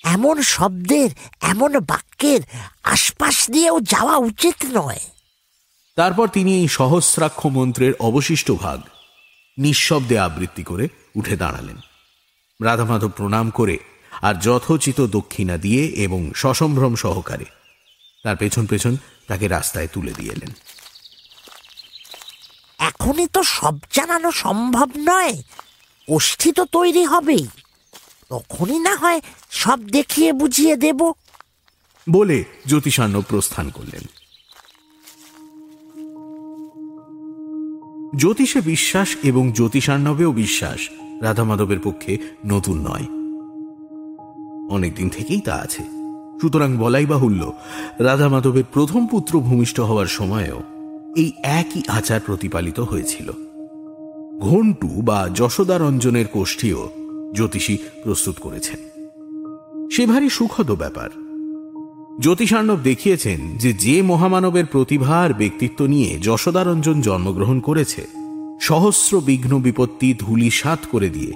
এমন 0.04 0.42
শব্দের, 0.42 1.10
এমন 1.40 1.78
বাক্যের 1.78 2.40
আশপাশ 2.82 3.50
দিয়েও 3.50 3.80
যাওয়া 3.80 4.16
উচিত 4.16 4.54
নয়। 4.72 5.00
তারপর 5.96 6.28
তিনি 6.28 6.60
এই 6.60 6.68
সহস্রাক্ষ 6.68 7.46
মন্ত্রের 7.46 7.92
অবশিষ্ট 8.00 8.50
ভাগ 8.50 8.80
নিঃশব্দে 9.58 10.18
আবৃত্তি 10.18 10.62
করে 10.62 10.88
উঠে 11.14 11.36
দাঁড়ালেন। 11.36 11.78
রাধামাধব 12.64 13.08
প্রণাম 13.08 13.50
করে 13.50 13.78
আর 14.22 14.34
যথোচিত 14.34 15.00
দক্ষিণা 15.00 15.56
দিয়ে 15.56 15.82
এবং 15.86 16.30
সসম্ভ্রম 16.34 16.94
সহকারে 16.94 17.44
তার 18.24 18.36
পেছন 18.36 18.66
পেছন 18.66 18.96
তাকে 19.26 19.48
রাস্তায় 19.48 19.88
তুলে 19.92 20.12
দিয়ে 20.12 20.32
এলেন। 20.32 20.50
এখনই 22.78 23.26
তো 23.26 23.42
সব 23.42 23.74
জানানো 23.92 24.32
সম্ভব 24.32 24.90
নয়। 24.96 25.32
গোষ্ঠী 26.08 26.52
তো 26.52 26.64
তৈরি 26.64 27.04
হবেই। 27.04 27.46
তখনই 28.28 28.78
না 28.78 28.96
হয় 28.96 29.20
সব 29.50 29.80
দেখিয়ে 29.88 30.32
বুঝিয়ে 30.32 30.76
দেব। 30.76 31.12
বলে 32.10 32.44
জ্যোতিষান্ন 32.66 33.22
প্রস্থান 33.28 33.70
করলেন। 33.70 34.02
জ্যোতিষে 38.16 38.60
বিশ্বাস 38.60 39.16
এবং 39.22 39.52
জ্যোতিষান্নবেও 39.52 40.32
বিশ্বাস 40.32 40.88
রাধামাধবের 41.22 41.78
পক্ষে 41.84 42.18
নতুন 42.46 42.86
নয়। 42.88 43.06
অনেকদিন 44.70 45.08
থেকেই 45.08 45.40
তা 45.40 45.54
আছে। 45.54 45.82
সুতরাং 46.40 46.76
বলাই 46.76 47.06
বাহুল্য 47.06 47.42
রাধা 47.44 48.04
রাধামাধবের 48.04 48.64
প্রথম 48.72 49.06
পুত্র 49.06 49.40
ভূমিষ্ঠ 49.40 49.80
হওয়ার 49.80 50.06
সময়েও 50.06 50.62
এই 51.16 51.32
একই 51.42 51.82
আচার 51.88 52.20
প্রতিপালিত 52.26 52.80
হয়েছিল। 52.80 53.32
ঘন্টু 54.40 54.88
বা 54.88 55.28
যশোদারঞ্জনের 55.34 56.26
কোষ্ঠীও 56.26 56.88
জ্যোতিষী 57.34 57.78
প্রস্তুত 58.04 58.34
করেছেন। 58.40 59.08
সে 59.92 60.06
ভারী 60.06 60.28
সুখদ 60.28 60.70
ব্যাপার। 60.70 61.10
জ্যোতিষার্ণব 62.20 62.78
দেখিয়েছেন 62.82 63.58
যে 63.58 63.72
যে 63.72 64.02
মহামানবের 64.02 64.66
প্রতিভা 64.66 65.20
আর 65.20 65.34
ব্যক্তিত্ব 65.34 65.86
নিয়ে 65.86 66.18
যশোদারঞ্জন 66.18 67.00
জন্মগ্রহণ 67.00 67.60
করেছে, 67.60 68.06
সহস্র 68.60 69.20
বিঘ্ন 69.20 69.58
বিপত্তি 69.58 70.14
ধুলি 70.18 70.50
সাত 70.50 70.78
করে 70.90 71.08
দিয়ে 71.08 71.32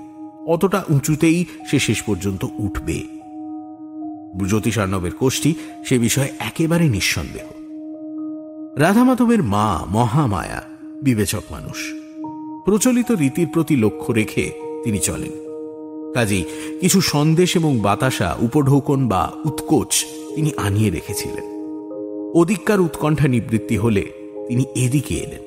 অতটা 0.47 0.85
উঁচুতেই 0.91 1.45
সে 1.71 1.79
শেষ 1.79 2.03
পর্যন্ত 2.03 2.47
উঠবে। 2.59 3.03
জ্যোতিষার্ণবের 4.49 5.13
কোষ্ঠী 5.13 5.55
সে 5.85 5.99
বিষয়ে 5.99 6.33
একেবারে 6.39 6.89
নিঃসন্দেহ। 6.89 7.60
রাধামাধবের 8.81 9.43
মা 9.43 9.87
মহামায়া 9.89 10.63
বিবেচক 11.03 11.43
মানুষ। 11.51 11.79
প্রচলিত 12.65 13.11
রীতির 13.11 13.49
প্রতি 13.49 13.77
লক্ষ্য 13.77 14.13
রেখে 14.13 14.53
তিনি 14.85 14.99
চলেন। 14.99 15.31
কাজেই 16.15 16.45
কিছু 16.81 17.01
সন্দেশ 17.01 17.57
এবং 17.57 17.81
বাতাসা, 17.81 18.37
উপঢৌকন 18.39 19.09
বা 19.09 19.33
উৎকোচ 19.45 20.05
তিনি 20.35 20.53
আনিয়ে 20.57 20.91
রেখেছিলেন। 20.91 21.45
অধিককার 22.35 22.81
উৎকণ্ঠা 22.81 23.29
নিবৃত্তি 23.29 23.77
হলে 23.77 24.03
তিনি 24.49 24.65
এদিকে 24.75 25.15
এলেন। 25.15 25.43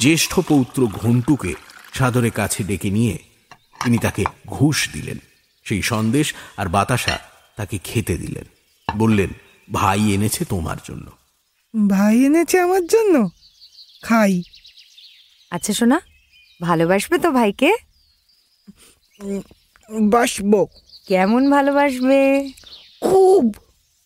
জ্যেষ্ঠ 0.00 0.40
পৌত্র 0.40 0.86
ঘন্টুকে 0.86 1.54
সাদরে 1.92 2.30
কাছে 2.30 2.64
ডেকে 2.64 2.90
নিয়ে 2.90 3.18
তিনি 3.84 3.98
তাকে 3.98 4.24
ঘুষ 4.46 4.92
দিলেন। 4.92 5.18
সেই 5.64 5.82
সন্দেশ 5.82 6.34
আর 6.56 6.68
বাতাসা 6.68 7.18
তাকে 7.56 7.78
খেতে 7.84 8.16
দিলেন। 8.16 8.44
বললেন 8.98 9.28
ভাই 9.72 10.12
এনেছে 10.12 10.44
তোমার 10.44 10.76
জন্য। 10.84 11.06
ভাই 11.88 12.24
এনেছে 12.24 12.60
আমার 12.60 12.86
জন্য? 12.86 13.28
খাই। 14.02 14.42
আচ্ছা 15.50 15.72
শোনা 15.72 16.00
ভালোবাসবে 16.60 17.18
তো 17.18 17.30
ভাইকে? 17.30 17.72
বাসবো। 20.00 20.66
কেমন 21.08 21.50
ভালোবাসবে? 21.50 22.52
খুব। 23.00 23.56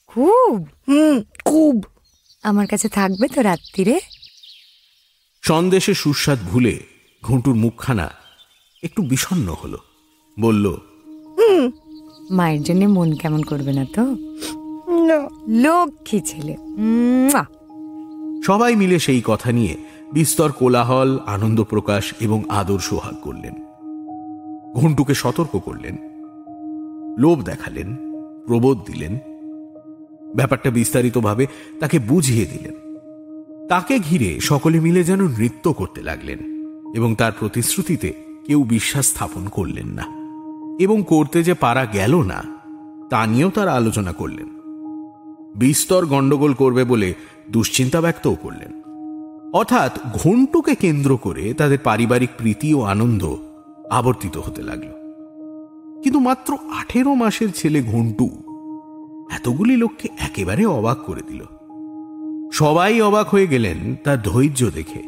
খুব? 0.07 0.69
হুম 0.89 1.23
খুব। 1.45 1.85
আমার 2.43 2.67
কাছে 2.67 2.89
থাকবে 2.89 3.29
তো 3.29 3.43
রাত্রিরে? 3.43 4.01
সন্দেশে 5.43 5.95
সুস্বাদ 5.95 6.39
ভুলে 6.39 6.81
ঘুঁটুর 7.23 7.55
মুখখানা 7.55 8.11
একটু 8.83 9.03
বিষণ্ণ 9.03 9.49
হলো। 9.53 9.79
বলল 10.41 10.77
মায়ের 12.31 12.63
জন্য 12.63 12.85
মন 12.85 13.15
কেমন 13.15 13.43
করবে 13.43 13.73
না 13.73 13.85
তো? 13.95 14.03
না 15.07 15.29
লক্ষ্মী 15.49 16.21
ছেলে 16.21 16.57
সবাই 18.47 18.77
মিলে 18.77 18.99
সেই 18.99 19.21
কথা 19.25 19.53
নিয়ে 19.53 19.77
বিস্তর 20.13 20.53
কোলাহল, 20.53 21.19
আনন্দ 21.27 21.63
প্রকাশ 21.63 22.15
এবং 22.21 22.43
আদর 22.49 22.79
সোহাগ 22.79 23.15
করলেন। 23.23 23.53
ঘন্টুকে 24.75 25.15
সতর্ক 25.15 25.59
করলেন। 25.59 25.97
লোভ 27.19 27.43
দেখালেন, 27.43 27.97
প্রবোধ 28.47 28.79
দিলেন। 28.87 29.19
ব্যাপারটা 30.37 30.71
বিস্তারিতভাবে 30.71 31.47
তাকে 31.81 31.99
বুঝিয়ে 31.99 32.47
দিলেন। 32.47 32.75
তাকে 33.69 33.99
ঘিরে 33.99 34.41
সকলে 34.41 34.81
মিলে 34.81 35.05
যেন 35.05 35.29
নৃত্য 35.29 35.73
করতে 35.73 36.03
লাগলেন 36.03 36.39
এবং 36.95 37.15
তার 37.15 37.33
প্রতিশ্রুতিতে 37.41 38.13
কেউ 38.47 38.63
বিশ্বাস 38.63 39.07
স্থাপন 39.07 39.49
করলেন 39.49 39.87
না। 39.87 40.05
এবং 40.79 41.05
করতে 41.07 41.43
যে 41.43 41.55
পারা 41.55 41.85
গেল 41.85 42.23
না, 42.23 42.43
তা 43.11 43.27
নিয়েও 43.27 43.51
তারা 43.51 43.73
আলোচনা 43.73 44.13
করলেন। 44.13 44.56
বিস্তর 45.59 46.07
গণ্ডগোল 46.07 46.55
করবে 46.55 46.85
বলে 46.85 47.15
দুশ্চিন্তা 47.51 48.01
ব্যক্তও 48.01 48.35
করলেন। 48.35 48.83
অর্থাৎ 49.53 49.99
ঘন্টুকে 50.15 50.75
কেন্দ্র 50.75 51.17
করে 51.17 51.55
তাদের 51.55 51.79
পারিবারিক 51.85 52.31
প্রীতি 52.39 52.75
ও 52.75 52.83
আনন্দ 52.83 53.35
আবর্তিত 53.91 54.37
হতে 54.37 54.63
লাগল। 54.63 54.89
কিন্তু 56.03 56.21
মাত্র 56.21 56.57
আঠেরো 56.71 57.15
মাসের 57.15 57.49
ছেলে 57.53 57.83
ঘন্টু 57.83 58.25
এতগুলি 59.31 59.77
লোককে 59.77 60.09
একেবারে 60.19 60.67
অবাক 60.67 60.99
করে 60.99 61.23
দিল। 61.29 61.45
সবাই 62.53 63.01
অবাক 63.01 63.29
হয়ে 63.29 63.47
গেলেন 63.47 63.97
তার 64.05 64.23
ধৈর্য 64.23 64.71
দেখে। 64.71 65.03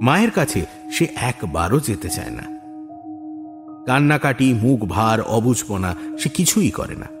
মায়ের 0.00 0.30
কাছে 0.30 0.64
সে 0.92 1.06
একবারও 1.16 1.80
যেতে 1.80 2.08
চায় 2.08 2.30
না। 2.30 2.42
কান্নাকাটি, 3.86 4.54
মুখ 4.54 4.80
ভার, 4.80 5.20
অবুঝপনা 5.20 5.94
সে 6.18 6.28
কিছুই 6.28 6.70
করে 6.70 6.96
না। 6.96 7.15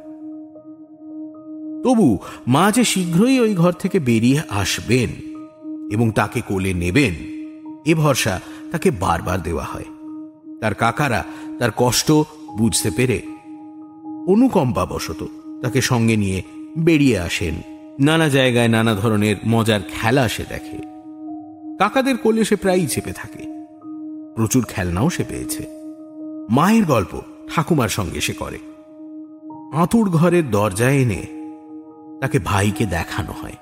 তবু 1.86 2.18
মা 2.46 2.70
যে 2.70 2.84
শীঘ্রই 2.84 3.40
ওই 3.40 3.54
ঘর 3.54 3.72
থেকে 3.72 3.98
বেরিয়ে 3.98 4.42
আসবেন 4.48 5.10
এবং 5.92 6.10
তাকে 6.10 6.40
কোলে 6.40 6.74
নেবেন, 6.74 7.14
এ 7.86 7.94
ভরসা 7.94 8.40
তাকে 8.72 8.90
বারবার 8.90 9.42
দেওয়া 9.42 9.64
হয়। 9.64 9.84
তার 10.60 10.74
কাকারা 10.74 11.24
তার 11.58 11.70
কষ্ট 11.76 12.12
বুঝতে 12.58 12.90
পেরে 12.90 13.18
অনুকম্পা 13.18 14.32
অনুকম্পাবশত 14.32 15.26
তাকে 15.62 15.80
সঙ্গে 15.80 16.16
নিয়ে 16.16 16.42
বেরিয়ে 16.78 17.18
আসেন। 17.18 17.54
নানা 18.00 18.28
জায়গায় 18.28 18.68
নানা 18.68 18.94
ধরনের 18.94 19.36
মজার 19.46 19.80
খেলা 19.92 20.28
সে 20.28 20.44
দেখে। 20.48 20.78
কাকাদের 21.78 22.16
কোলে 22.16 22.44
সে 22.44 22.56
প্রায়ই 22.56 22.86
চেপে 22.86 23.12
থাকে। 23.12 23.44
প্রচুর 24.34 24.64
খেলনাও 24.68 25.10
সে 25.10 25.24
পেয়েছে। 25.28 25.66
মায়ের 26.50 26.84
গল্প 26.84 27.20
ঠাকুমার 27.48 27.88
সঙ্গে 27.88 28.20
সে 28.20 28.32
করে। 28.32 28.58
আঁতুর 29.72 30.10
ঘরের 30.10 30.50
দরজায় 30.50 30.96
এনে 30.96 31.35
তাকে 32.20 32.38
ভাইকে 32.38 32.86
দেখানো 32.86 33.32
হয়। 33.32 33.56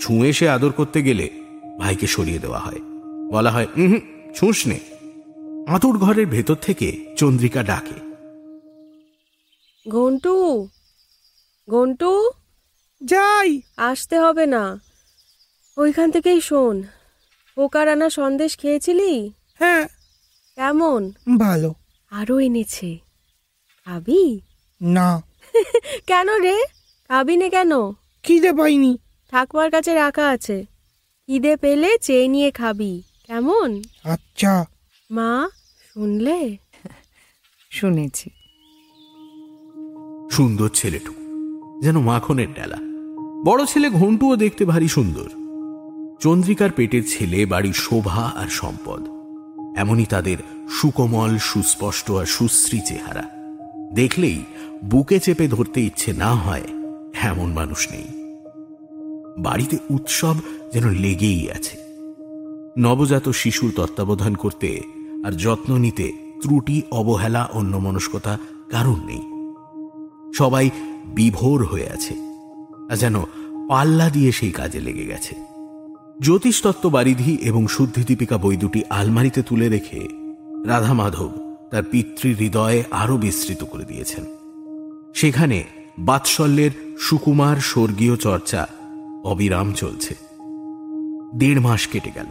ছুঁয়ে 0.00 0.32
সে 0.32 0.48
আদর 0.48 0.72
করতে 0.72 1.02
গেলে 1.02 1.30
ভাইকে 1.78 2.06
সরিয়ে 2.06 2.38
দেওয়া 2.38 2.58
হয়। 2.58 2.80
বলা 3.30 3.50
হয় 3.50 3.66
হুম 3.76 3.98
ছুঁস 4.34 4.66
নে। 4.66 4.80
আঁতুর 5.68 5.98
ঘরের 5.98 6.26
ভেতর 6.26 6.54
থেকে 6.54 7.14
চন্দ্রিকা 7.16 7.62
ডাকে। 7.62 8.06
ঘন্টু 9.90 10.68
ঘন্টু 11.70 12.30
যাই। 13.04 13.60
আসতে 13.76 14.18
হবে 14.18 14.46
না। 14.46 14.80
ওইখান 15.76 16.10
থেকেই 16.10 16.40
শোন। 16.40 16.82
পোকার 17.54 17.88
আনা 17.88 18.10
সন্দেশ 18.10 18.58
খেয়েছিলি? 18.58 19.32
হ্যাঁ। 19.58 19.88
কেমন? 20.56 21.12
ভালো। 21.38 21.74
আরও 22.10 22.40
এনেছে। 22.40 22.98
খাবি? 23.84 24.40
না। 24.82 25.22
কেন 26.06 26.40
রে? 26.40 26.62
খাবি 27.08 27.36
না 27.36 27.48
কেন? 27.48 27.70
খিদে 28.22 28.52
পাইনি। 28.52 28.98
ঠাকুমার 29.30 29.70
কাছে 29.70 29.94
রাখা 29.94 30.28
আছে। 30.28 30.66
খিদে 31.26 31.56
পেলে 31.56 31.98
চেয়ে 31.98 32.28
নিয়ে 32.28 32.50
খাবি। 32.50 33.02
কেমন? 33.26 33.82
আচ্ছা। 34.04 34.66
মা 35.10 35.48
শুনলে? 35.94 36.56
শুনেছি। 37.70 38.30
সুন্দর 40.30 40.68
ছেলেটুকু 40.68 41.22
যেন 41.82 42.00
মাখনের 42.00 42.54
ডালা 42.54 42.76
বড় 43.44 43.66
ছেলে 43.66 43.90
ঘন্টুও 43.90 44.36
দেখতে 44.36 44.64
ভারী 44.64 44.88
সুন্দর। 44.88 45.28
চন্দ্রিকার 46.20 46.70
পেটের 46.70 47.02
ছেলে 47.08 47.46
বাড়ির 47.46 47.72
শোভা 47.72 48.32
আর 48.36 48.48
সম্পদ। 48.48 49.02
এমনই 49.78 50.04
তাদের 50.04 50.36
সুকোমল 50.68 51.38
সুস্পষ্ট 51.38 52.10
আর 52.10 52.26
সুশ্রী 52.26 52.80
চেহারা। 52.80 53.24
দেখলেই 53.94 54.44
বুকে 54.84 55.20
চেপে 55.20 55.48
ধরতে 55.48 55.80
ইচ্ছে 55.82 56.12
না 56.12 56.34
হয় 56.34 56.62
এমন 57.22 57.52
মানুষ 57.52 57.88
নেই। 57.90 58.08
বাড়িতে 59.38 59.76
উৎসব 59.90 60.34
যেন 60.72 60.90
লেগেই 60.90 61.50
আছে। 61.50 61.76
নবজাত 62.78 63.28
শিশুর 63.28 63.72
তত্ত্বাবধান 63.76 64.34
করতে 64.34 64.80
আর 65.24 65.32
যত্ন 65.32 65.76
নিতে 65.76 66.12
ত্রুটি, 66.42 66.82
অবহেলা, 66.90 67.48
অন্যমনস্কতা 67.52 68.38
কারণ 68.70 68.98
নেই। 69.06 69.22
সবাই 70.34 70.70
বিভোর 71.06 71.64
হয়ে 71.64 71.88
আছে, 71.90 72.14
আর 72.90 72.96
যেন 72.96 73.22
পাল্লা 73.68 74.10
দিয়ে 74.10 74.32
সেই 74.32 74.50
কাজে 74.50 74.80
লেগে 74.80 75.06
গেছে। 75.06 75.34
জ্যোতিষতত্ত্ব 76.22 76.88
বারিধি 76.88 77.38
এবং 77.42 77.68
শুদ্ধি 77.68 78.04
দীপিকা 78.04 78.38
বই 78.38 78.56
দুটি 78.56 78.80
আলমারিতে 78.90 79.42
তুলে 79.42 79.68
রেখে 79.68 80.08
রাধা 80.66 80.92
মাধব 80.92 81.30
তার 81.70 81.82
পিতৃ 81.82 82.34
হৃদয়ে 82.34 82.84
আরও 82.90 83.16
বিস্তৃত 83.16 83.64
করে 83.64 83.84
দিয়েছেন। 83.84 84.24
সেখানে 85.14 85.64
বাৎসল্যের 85.98 86.70
সুকুমার 86.98 87.56
স্বর্গীয় 87.56 88.16
চর্চা 88.16 88.66
অবিরাম 89.24 89.72
চলছে। 89.72 90.14
দেড় 91.34 91.60
মাস 91.60 91.86
কেটে 91.86 92.10
গেল। 92.14 92.26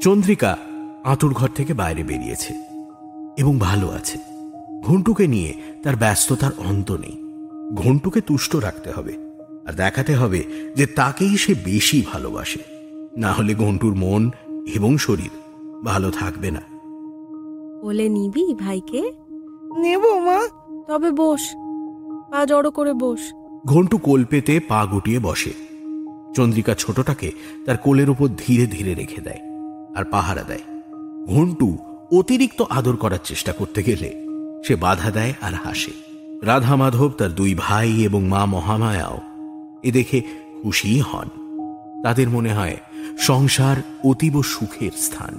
চন্দ্রিকা 0.00 0.56
আঁতুর 1.04 1.32
ঘর 1.32 1.48
থেকে 1.48 1.74
বাইরে 1.74 2.02
বেরিয়েছে 2.02 2.54
এবং 3.38 3.58
ভালো 3.58 3.88
আছে। 3.88 4.18
ঘন্টুকে 4.82 5.26
নিয়ে 5.26 5.54
তার 5.82 5.96
ব্যস্ততার 5.96 6.50
অন্ত 6.66 6.90
নেই। 6.92 7.24
ঘন্টুকে 7.74 8.20
তুষ্ট 8.20 8.56
রাখতে 8.56 8.90
হবে 8.90 9.16
আর 9.66 9.72
দেখাতে 9.72 10.14
হবে 10.14 10.72
যে 10.76 10.86
তাকেই 10.86 11.36
সে 11.36 11.54
বেশি 11.54 12.02
ভালোবাসে। 12.12 12.60
না 13.16 13.32
হলে 13.32 13.54
ঘন্টুর 13.54 13.94
মন 13.94 14.30
এবং 14.74 14.98
শরীর 14.98 15.30
ভালো 15.84 16.10
থাকবে 16.10 16.50
না। 16.50 16.62
কোলে 17.80 18.08
নিবি 18.08 18.54
ভাইকে? 18.54 19.12
নেব 19.78 20.02
মা। 20.18 20.48
তবে 20.86 21.10
বস 21.10 21.40
পা 22.30 22.46
জড়ো 22.46 22.70
করে 22.70 22.92
বস। 22.92 23.32
ঘন্টু 23.66 23.98
কোল 23.98 24.24
পেতে 24.24 24.60
পা 24.60 24.86
গুটিয়ে 24.86 25.18
বসে। 25.18 25.50
চন্দ্রিকা 26.34 26.74
ছোটটাকে 26.74 27.32
তার 27.66 27.76
কোলের 27.76 28.10
উপর 28.10 28.28
ধীরে 28.38 28.66
ধীরে 28.66 28.94
রেখে 28.94 29.20
দেয় 29.20 29.38
আর 29.96 30.04
পাহারা 30.04 30.42
দেয়। 30.42 30.60
ঘন্টু 31.26 31.78
অতিরিক্ত 32.12 32.62
আদর 32.62 32.96
করার 32.96 33.18
চেষ্টা 33.24 33.52
করতে 33.52 33.82
গেলে 33.82 34.26
সে 34.66 34.76
বাধা 34.76 35.10
দেয় 35.10 35.32
আর 35.40 35.52
হাসে। 35.54 35.90
রাধা 36.42 36.76
মাধব 36.76 37.10
তার 37.18 37.34
দুই 37.34 37.54
ভাই 37.58 38.04
এবং 38.04 38.24
মা 38.24 38.46
মহামায়াও 38.46 39.20
এ 39.82 39.92
দেখে 39.92 40.22
খুশি 40.62 41.00
হন। 41.00 41.28
তাদের 42.02 42.28
মনে 42.28 42.54
হয় 42.54 42.76
সংসার 43.18 43.76
অতীব 44.04 44.42
সুখের 44.42 44.90
স্থান। 44.96 45.34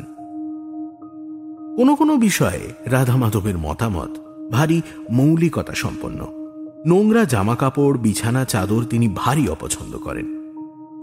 কোনো 1.76 1.96
কোনো 1.96 2.18
বিষয়ে 2.18 2.74
রাধা 2.86 3.16
মাধবের 3.16 3.58
মতামত 3.58 4.18
ভারী 4.52 4.82
মৌলিকতা 5.12 5.74
সম্পন্ন। 5.74 6.41
নোংরা 6.88 7.24
জামা 7.24 7.56
কাপড় 7.56 7.98
বিছানা, 7.98 8.46
চাদর 8.46 8.84
তিনি 8.84 9.10
ভারী 9.16 9.48
অপছন্দ 9.48 9.98
করেন। 9.98 10.54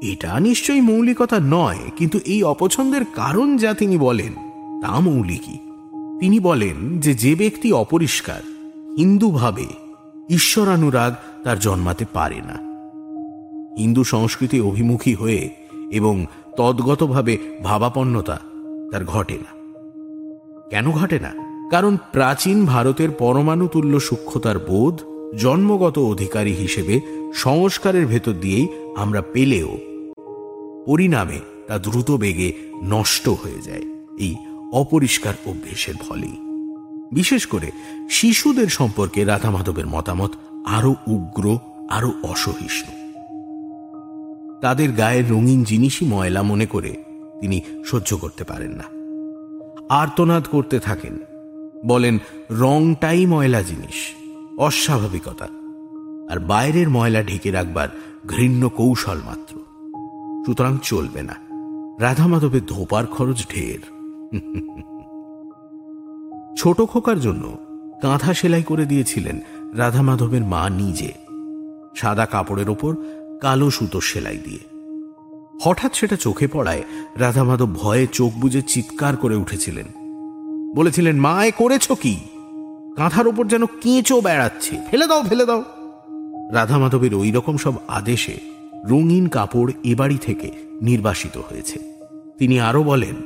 এটা 0.02 0.40
নিশ্চয়ই 0.40 0.80
মৌলিকতা 0.80 1.40
নয়, 1.40 1.78
কিন্তু 1.96 2.18
এই 2.26 2.42
অপছন্দের 2.42 3.04
কারণ 3.04 3.56
যা 3.56 3.74
তিনি 3.74 3.98
বলেন, 3.98 4.32
তা 4.82 5.00
মৌলিকই। 5.00 5.58
তিনি 6.20 6.40
বলেন 6.40 7.00
যে 7.00 7.14
যে 7.14 7.34
ব্যক্তি 7.34 7.72
অপরিষ্কার, 7.72 8.40
হিন্দু 8.96 9.30
ভাবে, 9.30 9.66
ঈশ্বরানুরাগ 10.28 11.14
তার 11.44 11.58
জন্মাতে 11.58 12.04
পারে 12.12 12.40
না। 12.40 12.54
হিন্দু 13.78 14.04
সংস্কৃতি 14.04 14.60
অভিমুখী 14.60 15.14
হয়ে 15.14 15.50
এবং 15.90 16.26
তদ্গতভাবে 16.56 17.38
ভাবাপন্নতা 17.64 18.40
তার 18.92 19.04
ঘটে 19.04 19.34
না। 19.34 19.58
কেন 20.70 20.90
ঘটে 20.90 21.20
না? 21.20 21.32
কারণ 21.70 21.96
প্রাচীন 22.12 22.66
ভারতের 22.66 23.10
পরমাণু 23.10 23.66
তুল্য 23.66 24.00
সূক্ষ্মতার 24.00 24.58
বোধ 24.58 25.17
জন্মগত 25.36 25.98
অধিকারী 25.98 26.52
হিসেবে 26.52 27.00
সংস্কারের 27.34 28.06
ভেতর 28.06 28.32
দিয়েই 28.32 28.68
আমরা 28.96 29.22
পেলেও 29.22 29.78
পরিণামে 30.86 31.40
তা 31.66 31.78
দ্রুত 31.78 32.10
বেগে 32.10 32.52
নষ্ট 32.82 33.28
হয়ে 33.28 33.62
যায় 33.62 33.82
এই 34.18 34.36
অপরিষ্কার 34.72 35.34
অভ্যেসের 35.46 35.94
ফলেই। 35.94 36.36
বিশেষ 37.12 37.46
করে 37.46 37.70
শিশুদের 38.10 38.66
সম্পর্কে 38.66 39.24
রাধা 39.24 39.50
মাধবের 39.50 39.86
মতামত 39.86 40.30
আরও 40.66 40.94
উগ্র 41.06 41.58
আরও 41.90 42.12
অসহিষ্ণু। 42.22 42.98
তাদের 44.60 44.92
গায়ের 44.92 45.30
রঙিন 45.30 45.64
জিনিসই 45.64 46.06
ময়লা 46.06 46.42
মনে 46.42 46.66
করে 46.66 46.96
তিনি 47.40 47.60
সহ্য 47.84 48.16
করতে 48.16 48.44
পারেন 48.44 48.70
না। 48.70 48.84
আর্তনাদ 49.88 50.46
করতে 50.50 50.78
থাকেন। 50.78 51.18
বলেন, 51.86 52.18
রংটাই 52.50 53.26
ময়লা 53.26 53.62
জিনিস। 53.62 54.17
অস্বাভাবিকতা। 54.58 55.48
আর 56.32 56.38
বাইরের 56.38 56.88
ময়লা 56.88 57.22
ঢেকে 57.22 57.50
রাখবার 57.50 57.88
ঘৃণ্য 58.28 58.68
কৌশল 58.68 59.20
মাত্র। 59.26 59.56
সুতরাং 60.46 60.78
চলবে 60.82 61.22
না। 61.22 61.34
রাধা 62.00 62.26
মাধবের 62.26 62.66
ধোপার 62.66 63.06
খরচ 63.06 63.50
ঢের। 63.50 63.78
ছোট 66.58 66.80
খোকার 66.80 67.20
জন্য 67.20 67.56
কাঁথা 68.02 68.34
সেলাই 68.34 68.62
করে 68.62 68.86
দিয়েছিলেন 68.86 69.40
রাধা 69.74 70.02
মাধবের 70.02 70.44
মা 70.44 70.70
নিজে। 70.70 71.12
সাদা 71.96 72.26
কাপড়ের 72.26 72.70
ওপর 72.70 72.96
কালো 73.40 73.70
সুতো 73.70 74.00
সেলাই 74.00 74.36
দিয়ে। 74.36 74.58
হঠাৎ 75.62 75.94
সেটা 75.94 76.16
চোখে 76.16 76.46
পড়ায় 76.46 76.82
রাধা 77.16 77.44
মাধব 77.44 77.74
ভয়ে 77.74 78.06
চোখ 78.06 78.32
বুজে 78.32 78.62
চিৎকার 78.62 79.16
করে 79.16 79.36
উঠেছিলেন। 79.36 79.84
বলেছিলেন, 80.74 81.20
মা, 81.20 81.44
এ 81.44 81.50
করেছ 81.50 81.92
কি? 81.92 82.20
কাঁথার 82.98 83.28
ওপর 83.28 83.46
যেন 83.46 83.66
কেঁচো 83.66 84.20
বেড়াচ্ছে। 84.20 84.76
ফেলে 84.90 85.06
দাও 85.06 85.22
ফেলে 85.22 85.46
দাও। 85.46 85.64
রাধা 86.52 86.78
মাধবের 86.78 87.14
ওই 87.14 87.30
রকম 87.30 87.56
সব 87.56 87.72
আদেশে 87.88 88.36
রঙিন 88.86 89.26
কাপড় 89.26 89.70
এ 89.84 89.94
বাড়ি 89.94 90.18
থেকে 90.18 90.50
নির্বাসিত 90.82 91.36
হয়েছে। 91.38 91.78
তিনি 92.38 92.60
আরও 92.60 92.82
বলেন, 92.82 93.16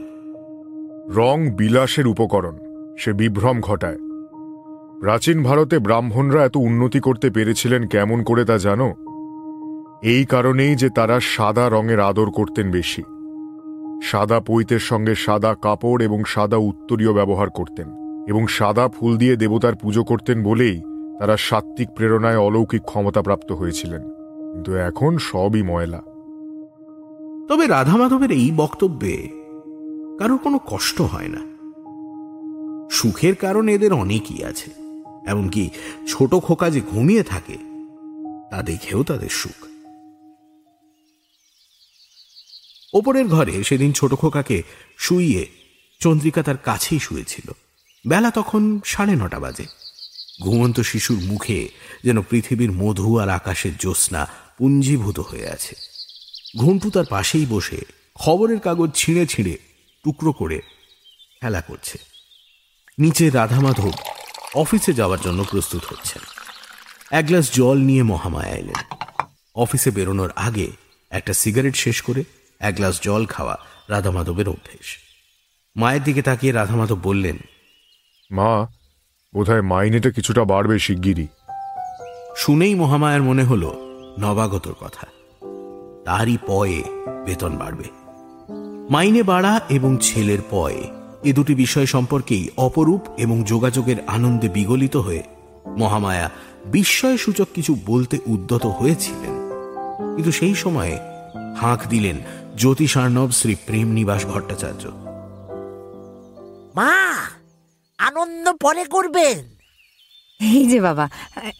রং 1.08 1.50
বিলাসের 1.50 2.06
উপকরণ, 2.06 2.56
সে 2.98 3.12
বিভ্রম 3.12 3.60
ঘটায়। 3.60 3.96
প্রাচীন 5.00 5.42
ভারতে 5.42 5.78
ব্রাহ্মণরা 5.78 6.44
এত 6.44 6.56
উন্নতি 6.56 7.00
করতে 7.00 7.30
পেরেছিলেন 7.30 7.86
কেমন 7.86 8.22
করে 8.22 8.44
তা 8.44 8.58
জানো? 8.58 8.94
এই 10.02 10.24
কারণেই 10.24 10.76
যে 10.76 10.88
তারা 10.90 11.20
সাদা 11.20 11.68
রঙের 11.68 12.00
আদর 12.00 12.30
করতেন 12.30 12.70
বেশি। 12.70 13.02
সাদা 14.02 14.40
পৈতের 14.40 14.78
সঙ্গে 14.78 15.14
সাদা 15.14 15.54
কাপড় 15.62 16.04
এবং 16.04 16.24
সাদা 16.24 16.56
উত্তরীয় 16.56 17.12
ব্যবহার 17.12 17.50
করতেন। 17.50 18.01
এবং 18.28 18.46
সাদা 18.46 18.88
ফুল 18.88 19.16
দিয়ে 19.16 19.36
দেবতার 19.36 19.74
পুজো 19.74 20.04
করতেন 20.04 20.42
বলেই 20.42 20.82
তারা 21.18 21.36
সাত্ত্বিক 21.36 21.88
প্রেরণায় 21.90 22.38
অলৌকিক 22.38 22.82
ক্ষমতাপ্রাপ্ত 22.82 23.52
হয়েছিলেন। 23.52 24.02
কিন্তু 24.52 24.74
এখন 24.74 25.18
সবই 25.18 25.62
ময়লা। 25.62 26.02
তবে 27.48 27.66
রাধা 27.66 27.96
মাধবের 27.96 28.30
এই 28.30 28.52
বক্তব্যে 28.56 29.28
কারোর 30.18 30.38
কোনো 30.38 30.58
কষ্ট 30.66 31.00
হয় 31.00 31.28
না। 31.28 31.52
সুখের 32.90 33.34
কারণ 33.34 33.68
এদের 33.68 33.92
অনেকই 33.92 34.44
আছে, 34.44 34.70
এমনকি 35.26 35.70
ছোট 36.08 36.34
খোকা 36.34 36.70
যে 36.70 36.80
ঘুমিয়ে 36.90 37.22
থাকে, 37.22 37.56
তা 38.50 38.62
দেখেও 38.62 39.02
তাদের 39.02 39.28
সুখ। 39.28 39.66
ওপরের 42.94 43.26
ঘরে 43.26 43.64
সেদিন 43.64 43.92
ছোট 43.92 44.14
খোকাকে 44.14 44.62
শুইয়ে 44.96 45.46
চন্দ্রিকা 46.00 46.42
তার 46.42 46.56
কাছেই 46.56 46.98
শুয়েছিল। 46.98 47.52
বেলা 48.06 48.30
তখন 48.30 48.80
সাড়ে 48.84 49.14
নটা 49.14 49.40
বাজে। 49.40 49.66
ঘুমন্ত 50.42 50.80
শিশুর 50.80 51.20
মুখে 51.20 51.68
যেন 52.04 52.22
পৃথিবীর 52.22 52.72
মধু 52.72 53.18
আর 53.18 53.28
আকাশের 53.28 53.76
জ্যোৎস্না 53.76 54.28
পুঞ্জীভূত 54.58 55.20
হয়ে 55.20 55.48
আছে। 55.48 55.76
ঘুমটু 56.58 56.90
তার 56.90 57.04
পাশেই 57.10 57.46
বসে 57.46 57.80
খবরের 58.14 58.60
কাগজ 58.60 58.90
ছিঁড়ে 58.94 59.26
ছিঁড়ে 59.26 59.58
টুকরো 60.04 60.32
করে 60.32 60.60
খেলা 61.40 61.60
করছে। 61.60 61.98
নিচে 62.98 63.30
রাধা 63.30 63.60
মাধব 63.60 63.90
অফিসে 64.54 64.92
যাওয়ার 64.92 65.18
জন্য 65.20 65.44
প্রস্তুত 65.50 65.82
হচ্ছেন। 65.88 66.22
এক 67.10 67.26
গ্লাস 67.26 67.52
জল 67.52 67.78
নিয়ে 67.78 68.02
মহামায়া 68.02 68.56
এলেন। 68.56 68.96
অফিসে 69.54 69.90
বেরোনোর 69.90 70.30
আগে 70.36 70.70
একটা 71.10 71.32
সিগারেট 71.32 71.76
শেষ 71.76 72.02
করে 72.02 72.24
এক 72.58 72.74
গ্লাস 72.74 73.00
জল 73.02 73.26
খাওয়া 73.26 73.58
রাধা 73.88 74.10
মাধবের 74.10 74.48
অভ্যেস। 74.48 74.96
মায়ের 75.76 76.04
দিকে 76.04 76.22
তাকিয়ে 76.22 76.52
রাধা 76.52 76.76
মাধব 76.76 76.98
বললেন 77.02 77.38
মা 78.32 78.66
বোধহয় 79.34 79.62
মাইনেটা 79.62 80.10
কিছুটা 80.10 80.44
বাড়বে 80.44 80.78
শিগগিরই। 80.78 81.26
শুনেই 82.36 82.74
মহামায়ার 82.74 83.22
মনে 83.22 83.44
হলো 83.44 83.74
নবাগতর 84.20 84.72
কথা। 84.80 85.06
তারই 86.04 86.38
পয়ে 86.46 86.82
বেতন 87.26 87.56
বাড়বে। 87.56 87.84
মাইনে 88.90 89.22
বাড়া 89.22 89.60
এবং 89.68 89.98
ছেলের 90.00 90.38
পয়ে 90.50 90.88
এ 91.24 91.32
দুটি 91.32 91.54
বিষয় 91.54 91.86
সম্পর্কেই 91.86 92.48
অপরূপ 92.56 93.00
এবং 93.18 93.42
যোগাযোগের 93.44 93.96
আনন্দে 94.06 94.48
বিগলিত 94.48 94.96
হয়ে 94.96 95.22
মহামায়া 95.78 96.30
বিস্ময় 96.66 97.16
সূচক 97.16 97.48
কিছু 97.54 97.76
বলতে 97.86 98.18
উদ্যত 98.26 98.66
হয়েছিলেন। 98.66 99.34
কিন্তু 100.14 100.32
সেই 100.32 100.54
সময়ে 100.54 100.98
হাঁক 101.56 101.80
দিলেন 101.88 102.16
জ্যোতিষার্ণব 102.56 103.30
শ্রী 103.30 103.54
প্রেম 103.54 103.88
নিবাস 103.88 104.26
ভট্টাচার্য। 104.26 104.86
মা! 106.74 107.02
আনন্দ 108.08 108.46
পরে 108.64 108.84
করবেন। 108.84 109.38
এই 110.40 110.64
যে 110.68 110.78
বাবা 110.80 111.06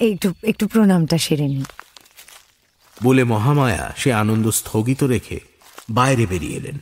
একটু 0.01 0.29
একটু 0.43 0.65
প্রণামটা 0.69 1.17
সেরে 1.19 1.47
নি 1.55 1.63
বলে 2.97 3.23
মহামায়া 3.25 3.85
সে 3.97 4.11
আনন্দ 4.13 4.47
স্থগিত 4.51 5.01
রেখে 5.05 5.39
বাইরে 5.91 6.25
বেরিয়ে 6.27 6.57
এলেন। 6.57 6.77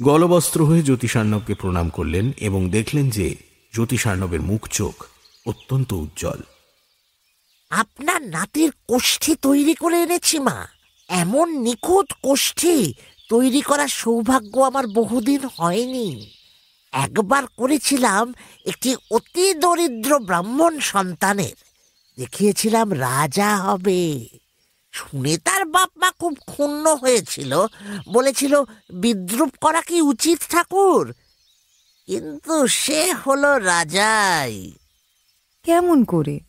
গলবস্ত্র 0.00 0.58
হয়ে 0.64 0.82
জ্যোতিষার্ণবকে 0.82 1.54
প্রণাম 1.54 1.86
করলেন 1.88 2.26
এবং 2.40 2.60
দেখলেন 2.70 3.06
যে 3.10 3.26
জ্যোতিষার্ণবের 3.74 4.42
মুখ 4.50 4.62
চোখ 4.68 4.96
অত্যন্ত 5.46 5.90
উজ্জ্বল। 6.04 6.40
আপনার 7.70 8.20
নাতির 8.28 8.70
কোষ্ঠী 8.88 9.32
তৈরি 9.46 9.74
করে 9.74 9.96
এনেছি 10.02 10.36
মা। 10.38 10.58
এমন 11.08 11.46
নিখুঁত 11.58 12.08
কোষ্ঠী 12.22 12.76
তৈরি 13.28 13.60
করার 13.60 13.90
সৌভাগ্য 14.00 14.54
আমার 14.60 14.86
বহুদিন 14.98 15.42
হয়নি। 15.56 16.08
একবার 17.02 17.46
করেছিলাম 17.46 18.34
একটি 18.66 18.96
অতি 19.10 19.54
দরিদ্র 19.54 20.18
ব্রাহ্মণ 20.18 20.80
সন্তানের। 20.80 21.54
দেখিয়েছিলাম 22.16 22.92
রাজা 22.92 23.56
হবে। 23.56 24.28
শুনে 24.92 25.38
তার 25.38 25.64
বাপ 25.64 25.90
মা 25.96 26.10
খুব 26.10 26.38
ক্ষুণ্ণ 26.50 26.96
হয়েছিল। 26.96 27.66
বলেছিল 28.12 28.62
বিদ্রুপ 28.94 29.52
করা 29.60 29.82
কি 29.82 30.00
উচিত 30.00 30.38
ঠাকুর? 30.50 31.14
কিন্তু 32.06 32.66
সে 32.66 33.12
হলো 33.12 33.58
রাজাই। 33.58 34.72
কেমন 35.64 36.04
করে? 36.04 36.40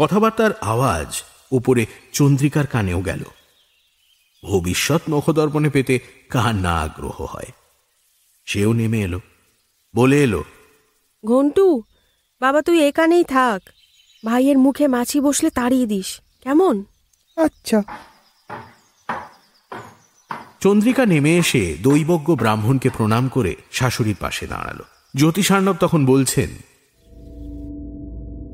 কথাবার্তার 0.00 0.50
আওয়াজ 0.52 1.22
উপরে 1.50 1.86
চন্দ্রিকার 2.12 2.66
কানেও 2.66 3.00
গেল। 3.00 3.24
ভবিষ্যৎ 4.44 5.00
নখদর্পণে 5.10 5.70
পেতে 5.70 5.98
কার 6.30 6.54
না 6.54 6.80
আগ্রহ 6.80 7.22
হয়? 7.22 7.52
সেও 8.46 8.72
নেমে 8.72 9.02
এলো। 9.02 9.20
বলে 9.94 10.22
এলো 10.22 10.44
ঘন্টু 11.26 11.82
বাবা 12.40 12.62
তুই 12.62 12.82
এখানেই 12.82 13.24
থাক। 13.24 13.62
ভাইয়ের 14.24 14.58
মুখে 14.58 14.88
মাছি 14.88 15.20
বসলে 15.20 15.50
তাড়িয়ে 15.50 15.86
দিস। 15.86 16.20
কেমন? 16.42 16.84
আচ্ছা। 17.36 17.82
চন্দ্রিকা 20.60 21.06
নেমে 21.06 21.36
এসে 21.36 21.76
দৈবজ্ঞ 21.82 22.34
ব্রাহ্মণকে 22.34 22.90
প্রণাম 22.90 23.28
করে 23.28 23.56
শাশুড়ির 23.72 24.16
পাশে 24.20 24.46
দাঁড়াল। 24.46 24.82
জ্যোতিষার্ণব 25.16 25.76
তখন 25.80 26.06
বলছেন 26.06 26.48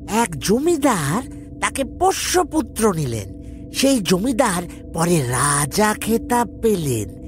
এক 0.09 0.39
জমিদার 0.39 1.23
তাকে 1.61 1.85
পোষ্যপুত্র 1.85 2.93
নিলেন। 2.93 3.43
সেই 3.73 4.01
জমিদার 4.01 4.63
পরে 4.95 5.23
রাজা 5.29 5.95
খেতাব 5.95 6.61
পেলেন। 6.63 7.22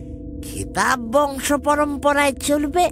খেতাব 0.45 0.99
বংশ 1.15 1.53
পরম্পরায় 1.53 2.33
চলবে। 2.33 2.85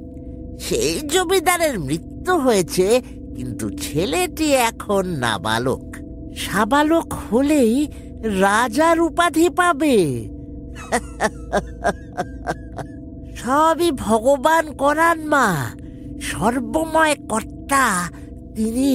সেই 0.61 1.01
জমিদারের 1.01 1.81
মৃত্যু 1.81 2.33
হয়েছে, 2.39 2.87
কিন্তু 3.37 3.67
ছেলেটি 3.71 4.47
এখন 4.71 5.05
নাবালক। 5.07 5.85
সাবালক 6.37 7.09
হলেই 7.13 7.75
রাজার 8.41 9.01
উপাধি 9.01 9.49
পাবে। 9.51 9.97
সবই 13.37 13.91
ভগবান 13.91 14.65
করান 14.73 15.19
মা, 15.27 15.49
সর্বময় 16.23 17.17
কর্তা 17.31 17.85
তিনি। 18.57 18.95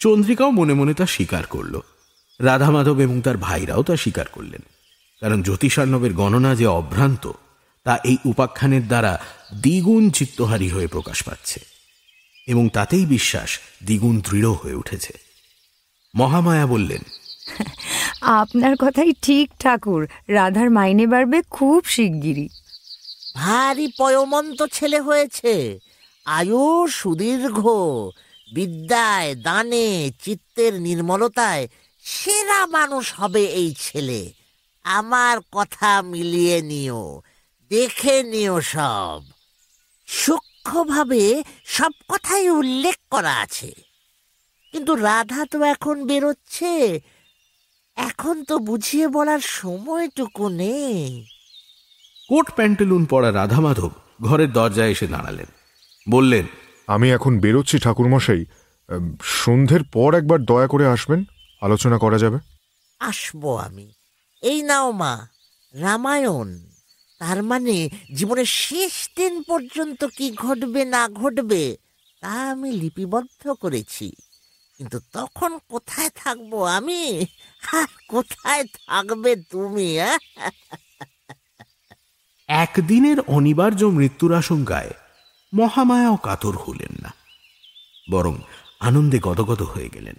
চন্দ্রিকাও 0.00 0.50
মনে 0.50 0.74
মনে 0.74 0.94
তা 0.94 1.06
স্বীকার 1.06 1.44
করল। 1.46 1.74
রাধা 2.40 2.68
মাধব 2.70 2.98
এবং 3.00 3.16
তার 3.20 3.36
ভাইরাও 3.36 3.82
তা 3.82 3.94
স্বীকার 3.96 4.26
করলেন। 4.32 4.62
কারণ 5.20 5.42
জ্যোতিষার্ণবের 5.42 6.12
গণনা 6.12 6.54
যে 6.54 6.66
অভ্রান্ত 6.66 7.30
তা 7.84 7.98
এই 8.04 8.18
উপাখ্যানের 8.24 8.86
দ্বারা 8.86 9.18
দ্বিগুণ 9.54 10.10
চিত্তহারী 10.10 10.68
হয়ে 10.68 10.86
প্রকাশ 10.86 11.22
পাচ্ছে। 11.22 11.60
এবং 12.46 12.68
তাতেই 12.68 13.06
বিশ্বাস 13.06 13.58
দ্বিগুণ 13.84 14.20
দৃঢ় 14.20 14.50
হয়ে 14.50 14.74
উঠেছে। 14.74 15.18
মহামায়া 16.14 16.66
বললেন 16.66 17.02
আপনার 18.22 18.76
কথাই 18.78 19.12
ঠিক 19.22 19.50
ঠাকুর 19.58 20.06
রাধার 20.28 20.70
মাইনে 20.70 21.06
বাড়বে 21.06 21.42
খুব 21.50 21.84
শিগগিরই। 21.84 22.48
ভারী 23.36 23.92
পয়মন্ত 23.98 24.62
ছেলে 24.62 25.00
হয়েছে 25.00 25.78
আয়ু 26.26 26.86
সুদীর্ঘ 26.88 27.66
বিদ্যায় 28.54 29.34
দানে 29.34 30.10
চিত্তের 30.22 30.80
নির্মলতায় 30.80 31.68
সেরা 32.04 32.66
মানুষ 32.66 33.14
হবে 33.16 33.44
এই 33.44 33.74
ছেলে। 33.80 34.32
আমার 34.86 35.38
কথা 35.52 36.02
মিলিয়ে 36.02 36.62
নিও 36.62 37.22
দেখে 37.70 38.22
নিও 38.22 38.60
সব। 38.60 39.22
সূক্ষ্মভাবে 40.06 41.42
সব 41.64 41.90
কথাই 42.08 42.50
উল্লেখ 42.50 42.94
করা 43.10 43.36
আছে। 43.36 43.72
কিন্তু 44.72 44.94
রাধা 44.94 45.46
তো 45.50 45.62
এখন 45.62 46.06
বেরোচ্ছে। 46.06 47.00
এখন 47.96 48.44
তো 48.44 48.58
বুঝিয়ে 48.58 49.08
বলার 49.08 49.40
সময়টুকু 49.40 50.48
নেই। 50.48 51.26
কোট 52.28 52.50
প্যান্টেলুন 52.50 53.04
পরা 53.04 53.32
রাধা 53.32 53.60
মাধব 53.60 53.90
ঘরের 54.22 54.52
দরজায় 54.52 54.90
এসে 54.90 55.06
দাঁড়ালেন। 55.06 55.46
বললেন 56.10 56.46
আমি 56.86 57.10
এখন 57.10 57.38
বেরোচ্ছি 57.38 57.78
ঠাকুরমশাই। 57.78 58.44
সন্ধ্যের 59.22 59.84
পর 59.84 60.14
একবার 60.14 60.44
দয়া 60.44 60.66
করে 60.66 60.86
আসবেন? 60.86 61.24
আলোচনা 61.60 61.98
করা 61.98 62.18
যাবে? 62.18 62.38
আসব 63.00 63.56
আমি। 63.56 63.92
এই 64.50 64.58
নাও 64.68 64.88
মা, 65.00 65.12
রামায়ণ। 65.74 66.48
তার 67.20 67.38
মানে 67.50 67.76
জীবনের 68.16 68.48
শেষ 68.62 68.94
দিন 69.16 69.34
পর্যন্ত 69.48 70.00
কি 70.16 70.26
ঘটবে 70.44 70.82
না 70.94 71.02
ঘটবে, 71.20 71.62
তা 72.22 72.32
আমি 72.52 72.70
লিপিবদ্ধ 72.80 73.42
করেছি। 73.62 74.08
কিন্তু 74.76 74.98
তখন 75.12 75.50
কোথায় 75.72 76.10
থাকব 76.22 76.52
আমি? 76.78 77.02
আর 77.62 77.90
কোথায় 78.08 78.64
থাকবে 78.80 79.30
তুমি 79.52 79.88
একদিনের 82.48 83.18
অনিবার্য 83.36 83.80
মৃত্যুর 83.98 84.32
আশঙ্কায় 84.40 84.92
মহামায়াও 85.52 86.16
কাতর 86.26 86.54
হলেন 86.64 86.92
না, 87.04 87.10
বরং 88.10 88.34
আনন্দে 88.80 89.18
গদগদ 89.26 89.60
হয়ে 89.72 89.92
গেলেন। 89.94 90.16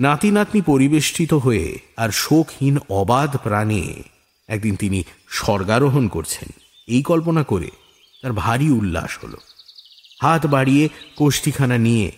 নাতি 0.00 0.30
নাতনি 0.30 0.60
পরিবেষ্টিত 0.60 1.34
হয়ে 1.34 1.78
আর 1.96 2.10
শোকহীন 2.10 2.78
অবাধ 2.88 3.36
প্রাণে 3.36 4.02
একদিন 4.48 4.76
তিনি 4.76 5.04
স্বর্গারোহণ 5.30 6.08
করছেন। 6.08 6.48
এই 6.86 7.02
কল্পনা 7.02 7.42
করে 7.42 7.70
তার 8.22 8.32
ভারী 8.32 8.70
উল্লাস 8.70 9.24
হলো। 9.24 9.36
হাত 10.22 10.46
বাড়িয়ে 10.46 10.88
কোষ্ঠীখানা 11.16 11.78
নিয়ে 11.78 12.12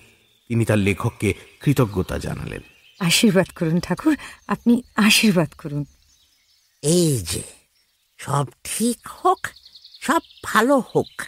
তিনি 0.49 0.65
তার 0.65 0.79
লেখককে 0.79 1.35
কৃতজ্ঞতা 1.61 2.19
জানালেন। 2.19 2.61
আশীর্বাদ 3.01 3.47
করুন 3.59 3.81
ঠাকুর 3.81 4.17
আপনি 4.49 4.83
আশীর্বাদ 4.97 5.49
করুন। 5.59 5.85
এই 6.83 7.19
যে 7.19 7.43
সব 8.19 8.47
ঠিক 8.65 9.09
হোক 9.09 9.47
সব 10.01 10.21
ভালো 10.45 10.79
হোক। 10.79 11.23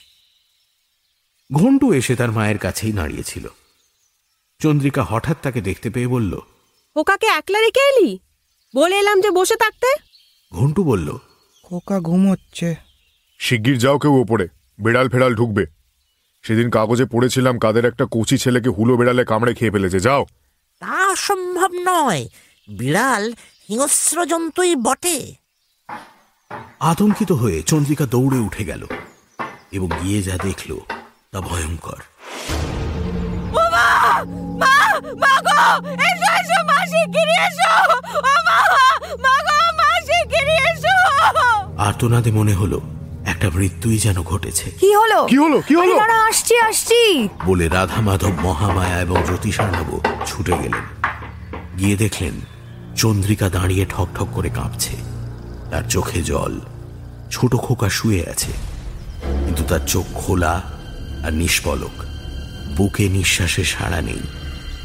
ঘন্টু 1.52 1.92
এসে 1.92 2.16
তার 2.16 2.32
মায়ের 2.32 2.58
কাছেই 2.58 2.92
দাঁড়িয়েছিল। 2.92 3.48
চন্দ্রিকা 4.62 5.02
হঠাৎ 5.02 5.36
তাকে 5.42 5.60
দেখতে 5.60 5.90
পেয়ে 5.90 6.08
বলল 6.08 6.32
ওকাকে 6.96 7.26
একলা 7.26 7.60
রেখে 7.60 7.82
এলি? 7.90 8.18
বলে 8.74 8.96
এলাম 8.98 9.20
যে 9.20 9.30
বসে 9.30 9.56
থাকতে। 9.56 9.88
ঘন্টু 10.52 10.84
বলল 10.84 11.08
খোকা 11.64 12.00
ঘুমোচ্ছে। 12.00 12.68
শিগগির 13.40 13.78
যাও 13.78 13.98
কেউ 13.98 14.14
ওপরে 14.20 14.46
বেড়াল 14.80 15.06
ফেড়াল 15.08 15.34
ঢুকবে। 15.34 15.64
সেদিন 16.44 16.70
কাগজে 16.70 17.04
পড়েছিলাম 17.04 17.58
কাদের 17.58 17.84
একটা 17.84 18.04
কচি 18.10 18.36
ছেলেকে 18.38 18.68
হুলো 18.68 18.96
বেড়ালে 18.96 19.24
কামড়ে 19.24 19.52
খেয়ে 19.54 19.70
ফেলেছে 19.70 20.00
যাও। 20.00 20.22
তা 20.82 21.16
সম্ভব 21.16 21.70
নয় 21.72 22.22
বিড়াল 22.68 23.24
হিংস্র 23.68 24.18
জন্তুই 24.26 24.72
বটে। 24.76 25.16
আতঙ্কিত 26.80 27.30
হয়ে 27.32 27.58
চন্দ্রিকা 27.62 28.04
দৌড়ে 28.06 28.38
উঠে 28.38 28.64
গেল 28.64 28.82
এবং 29.72 29.88
গিয়ে 30.02 30.20
যা 30.22 30.34
দেখল 30.42 30.70
তা 31.32 31.38
ভয়ঙ্কর। 31.40 32.00
আর্তনাদে 41.78 42.30
মনে 42.32 42.54
হলো 42.54 42.80
একটা 43.26 43.50
মৃত্যুই 43.54 43.98
যেন 43.98 44.22
ঘটেছে। 44.22 44.70
কি 44.70 44.94
হলো? 44.94 45.26
কি 45.26 45.36
হলো? 45.36 45.60
কি 45.60 45.74
হলো? 45.74 45.98
আরে 45.98 46.12
আসছি 46.12 46.58
আসছি। 46.58 47.28
বলে 47.46 47.68
রাধা 47.68 48.00
মাধব 48.00 48.32
মহামায়া 48.40 49.00
এবং 49.00 49.22
জ্যোতিষার্ণব 49.26 50.00
ছুটে 50.26 50.52
গেলেন। 50.52 51.08
গিয়ে 51.78 51.96
দেখলেন 51.96 52.32
চন্দ্রিকা 52.96 53.48
দাঁড়িয়ে 53.48 53.86
ঠক 53.88 54.08
ঠক 54.14 54.28
করে 54.32 54.50
কাঁপছে। 54.50 54.96
তার 55.70 55.82
চোখে 55.82 56.22
জল 56.22 56.60
ছোট 57.30 57.56
খোকা 57.56 57.88
শুয়ে 57.88 58.26
আছে। 58.30 58.52
কিন্তু 59.44 59.64
তার 59.64 59.80
চোখ 59.86 60.04
খোলা 60.14 60.62
আর 61.24 61.32
নিষ্পলক 61.32 62.11
বুকে 62.76 63.04
নিঃশ্বাসে 63.08 63.64
সাড়া 63.64 64.00
নেই, 64.00 64.24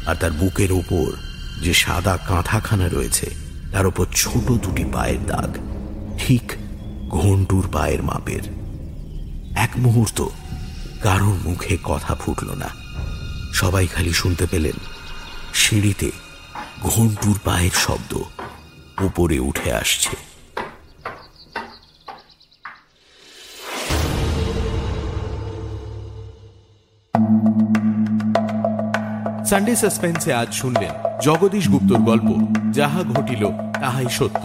আর 0.06 0.16
তার 0.20 0.32
বুকের 0.32 0.72
ওপর 0.72 1.08
যে 1.64 1.72
সাদা 1.74 2.14
কাঁথাখানা 2.28 2.86
রয়েছে, 2.88 3.26
তার 3.72 3.86
ওপর 3.86 4.06
ছোট 4.16 4.46
দুটি 4.64 4.84
পায়ের 4.94 5.22
দাগ, 5.26 5.50
ঠিক 6.18 6.46
ঘন্টুর 7.08 7.64
পায়ের 7.72 8.02
মাপের। 8.02 8.44
এক 9.64 9.72
মুহূর্ত 9.76 10.18
কারোর 11.02 11.36
মুখে 11.44 11.74
কথা 11.84 12.12
ফুটল 12.14 12.48
না। 12.62 12.70
সবাই 13.54 13.86
খালি 13.86 14.12
শুনতে 14.12 14.44
পেলেন, 14.46 14.76
সিঁড়িতে 15.54 16.08
ঘন্টুর 16.82 17.36
পায়ের 17.44 17.74
শব্দ 17.84 18.12
উপরে 19.02 19.36
উঠে 19.38 19.68
আসছে। 19.72 20.14
সানডে 29.48 29.76
সাসপেন্সে 29.76 30.32
আজ 30.32 30.54
শুনলেন 30.54 30.94
জগদীশ 31.22 31.68
গুপ্তর 31.68 31.96
গল্প, 31.96 32.28
যাহা 32.72 33.02
ঘটিল 33.02 33.48
তাহাই 33.80 34.06
সত্য। 34.10 34.42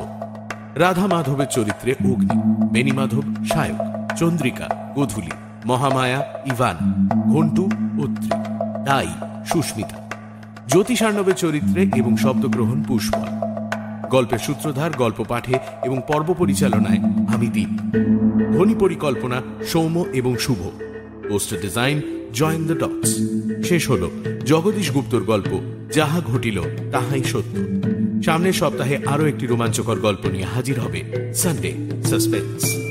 রাধা 0.75 1.07
মাধবের 1.07 1.47
চরিত্রে 1.51 1.91
অগ্নি 1.91 2.37
বেনি 2.71 2.91
মাধব 2.91 3.23
সায়ক, 3.53 3.79
চন্দ্রিকা 4.17 4.91
গোধূলি, 4.95 5.31
মহামায়া 5.65 6.19
ইভান, 6.45 6.77
ঘন্টু 7.33 7.65
অত্রি 8.03 8.29
তাই 8.85 9.07
সুস্মিতা। 9.45 10.09
জ্যোতিষার্ণবের 10.67 11.33
চরিত্রে 11.33 11.81
এবং 11.95 12.17
শব্দগ্রহণ 12.17 12.83
পুষ্পল। 12.83 13.29
গল্পের 14.09 14.39
সূত্রধার, 14.39 14.91
গল্প 14.91 15.23
পাঠে 15.27 15.55
এবং 15.83 16.01
পর্ব 16.07 16.33
পরিচালনায় 16.37 16.99
আমি 17.35 17.47
দীপ। 17.47 17.71
ধ্বনি 18.53 18.75
পরিকল্পনা 18.79 19.41
সৌম্য 19.67 20.05
এবং 20.13 20.37
Shubho. 20.37 20.61
Poster 21.29 21.59
design 21.61 22.01
join 22.33 22.67
the 22.67 22.75
dots 22.75 23.09
শেষ 23.69 23.89
হলো 23.89 24.11
জগদীশ 24.45 24.91
গুপ্তর 24.91 25.23
গল্প, 25.23 25.62
যাহা 25.93 26.19
ঘটিল, 26.19 26.62
তাহাই 26.91 27.23
সত্য। 27.23 27.56
সামনের 28.23 28.53
সপ্তাহে 28.53 28.97
আরও 29.06 29.25
একটি 29.25 29.45
রোমাঞ্চকর 29.47 29.99
গল্প 29.99 30.25
নিয়ে 30.25 30.45
হাজির 30.45 30.79
হবে 30.79 31.03
সানডে 31.34 31.73
সাসপেন্স 32.03 32.83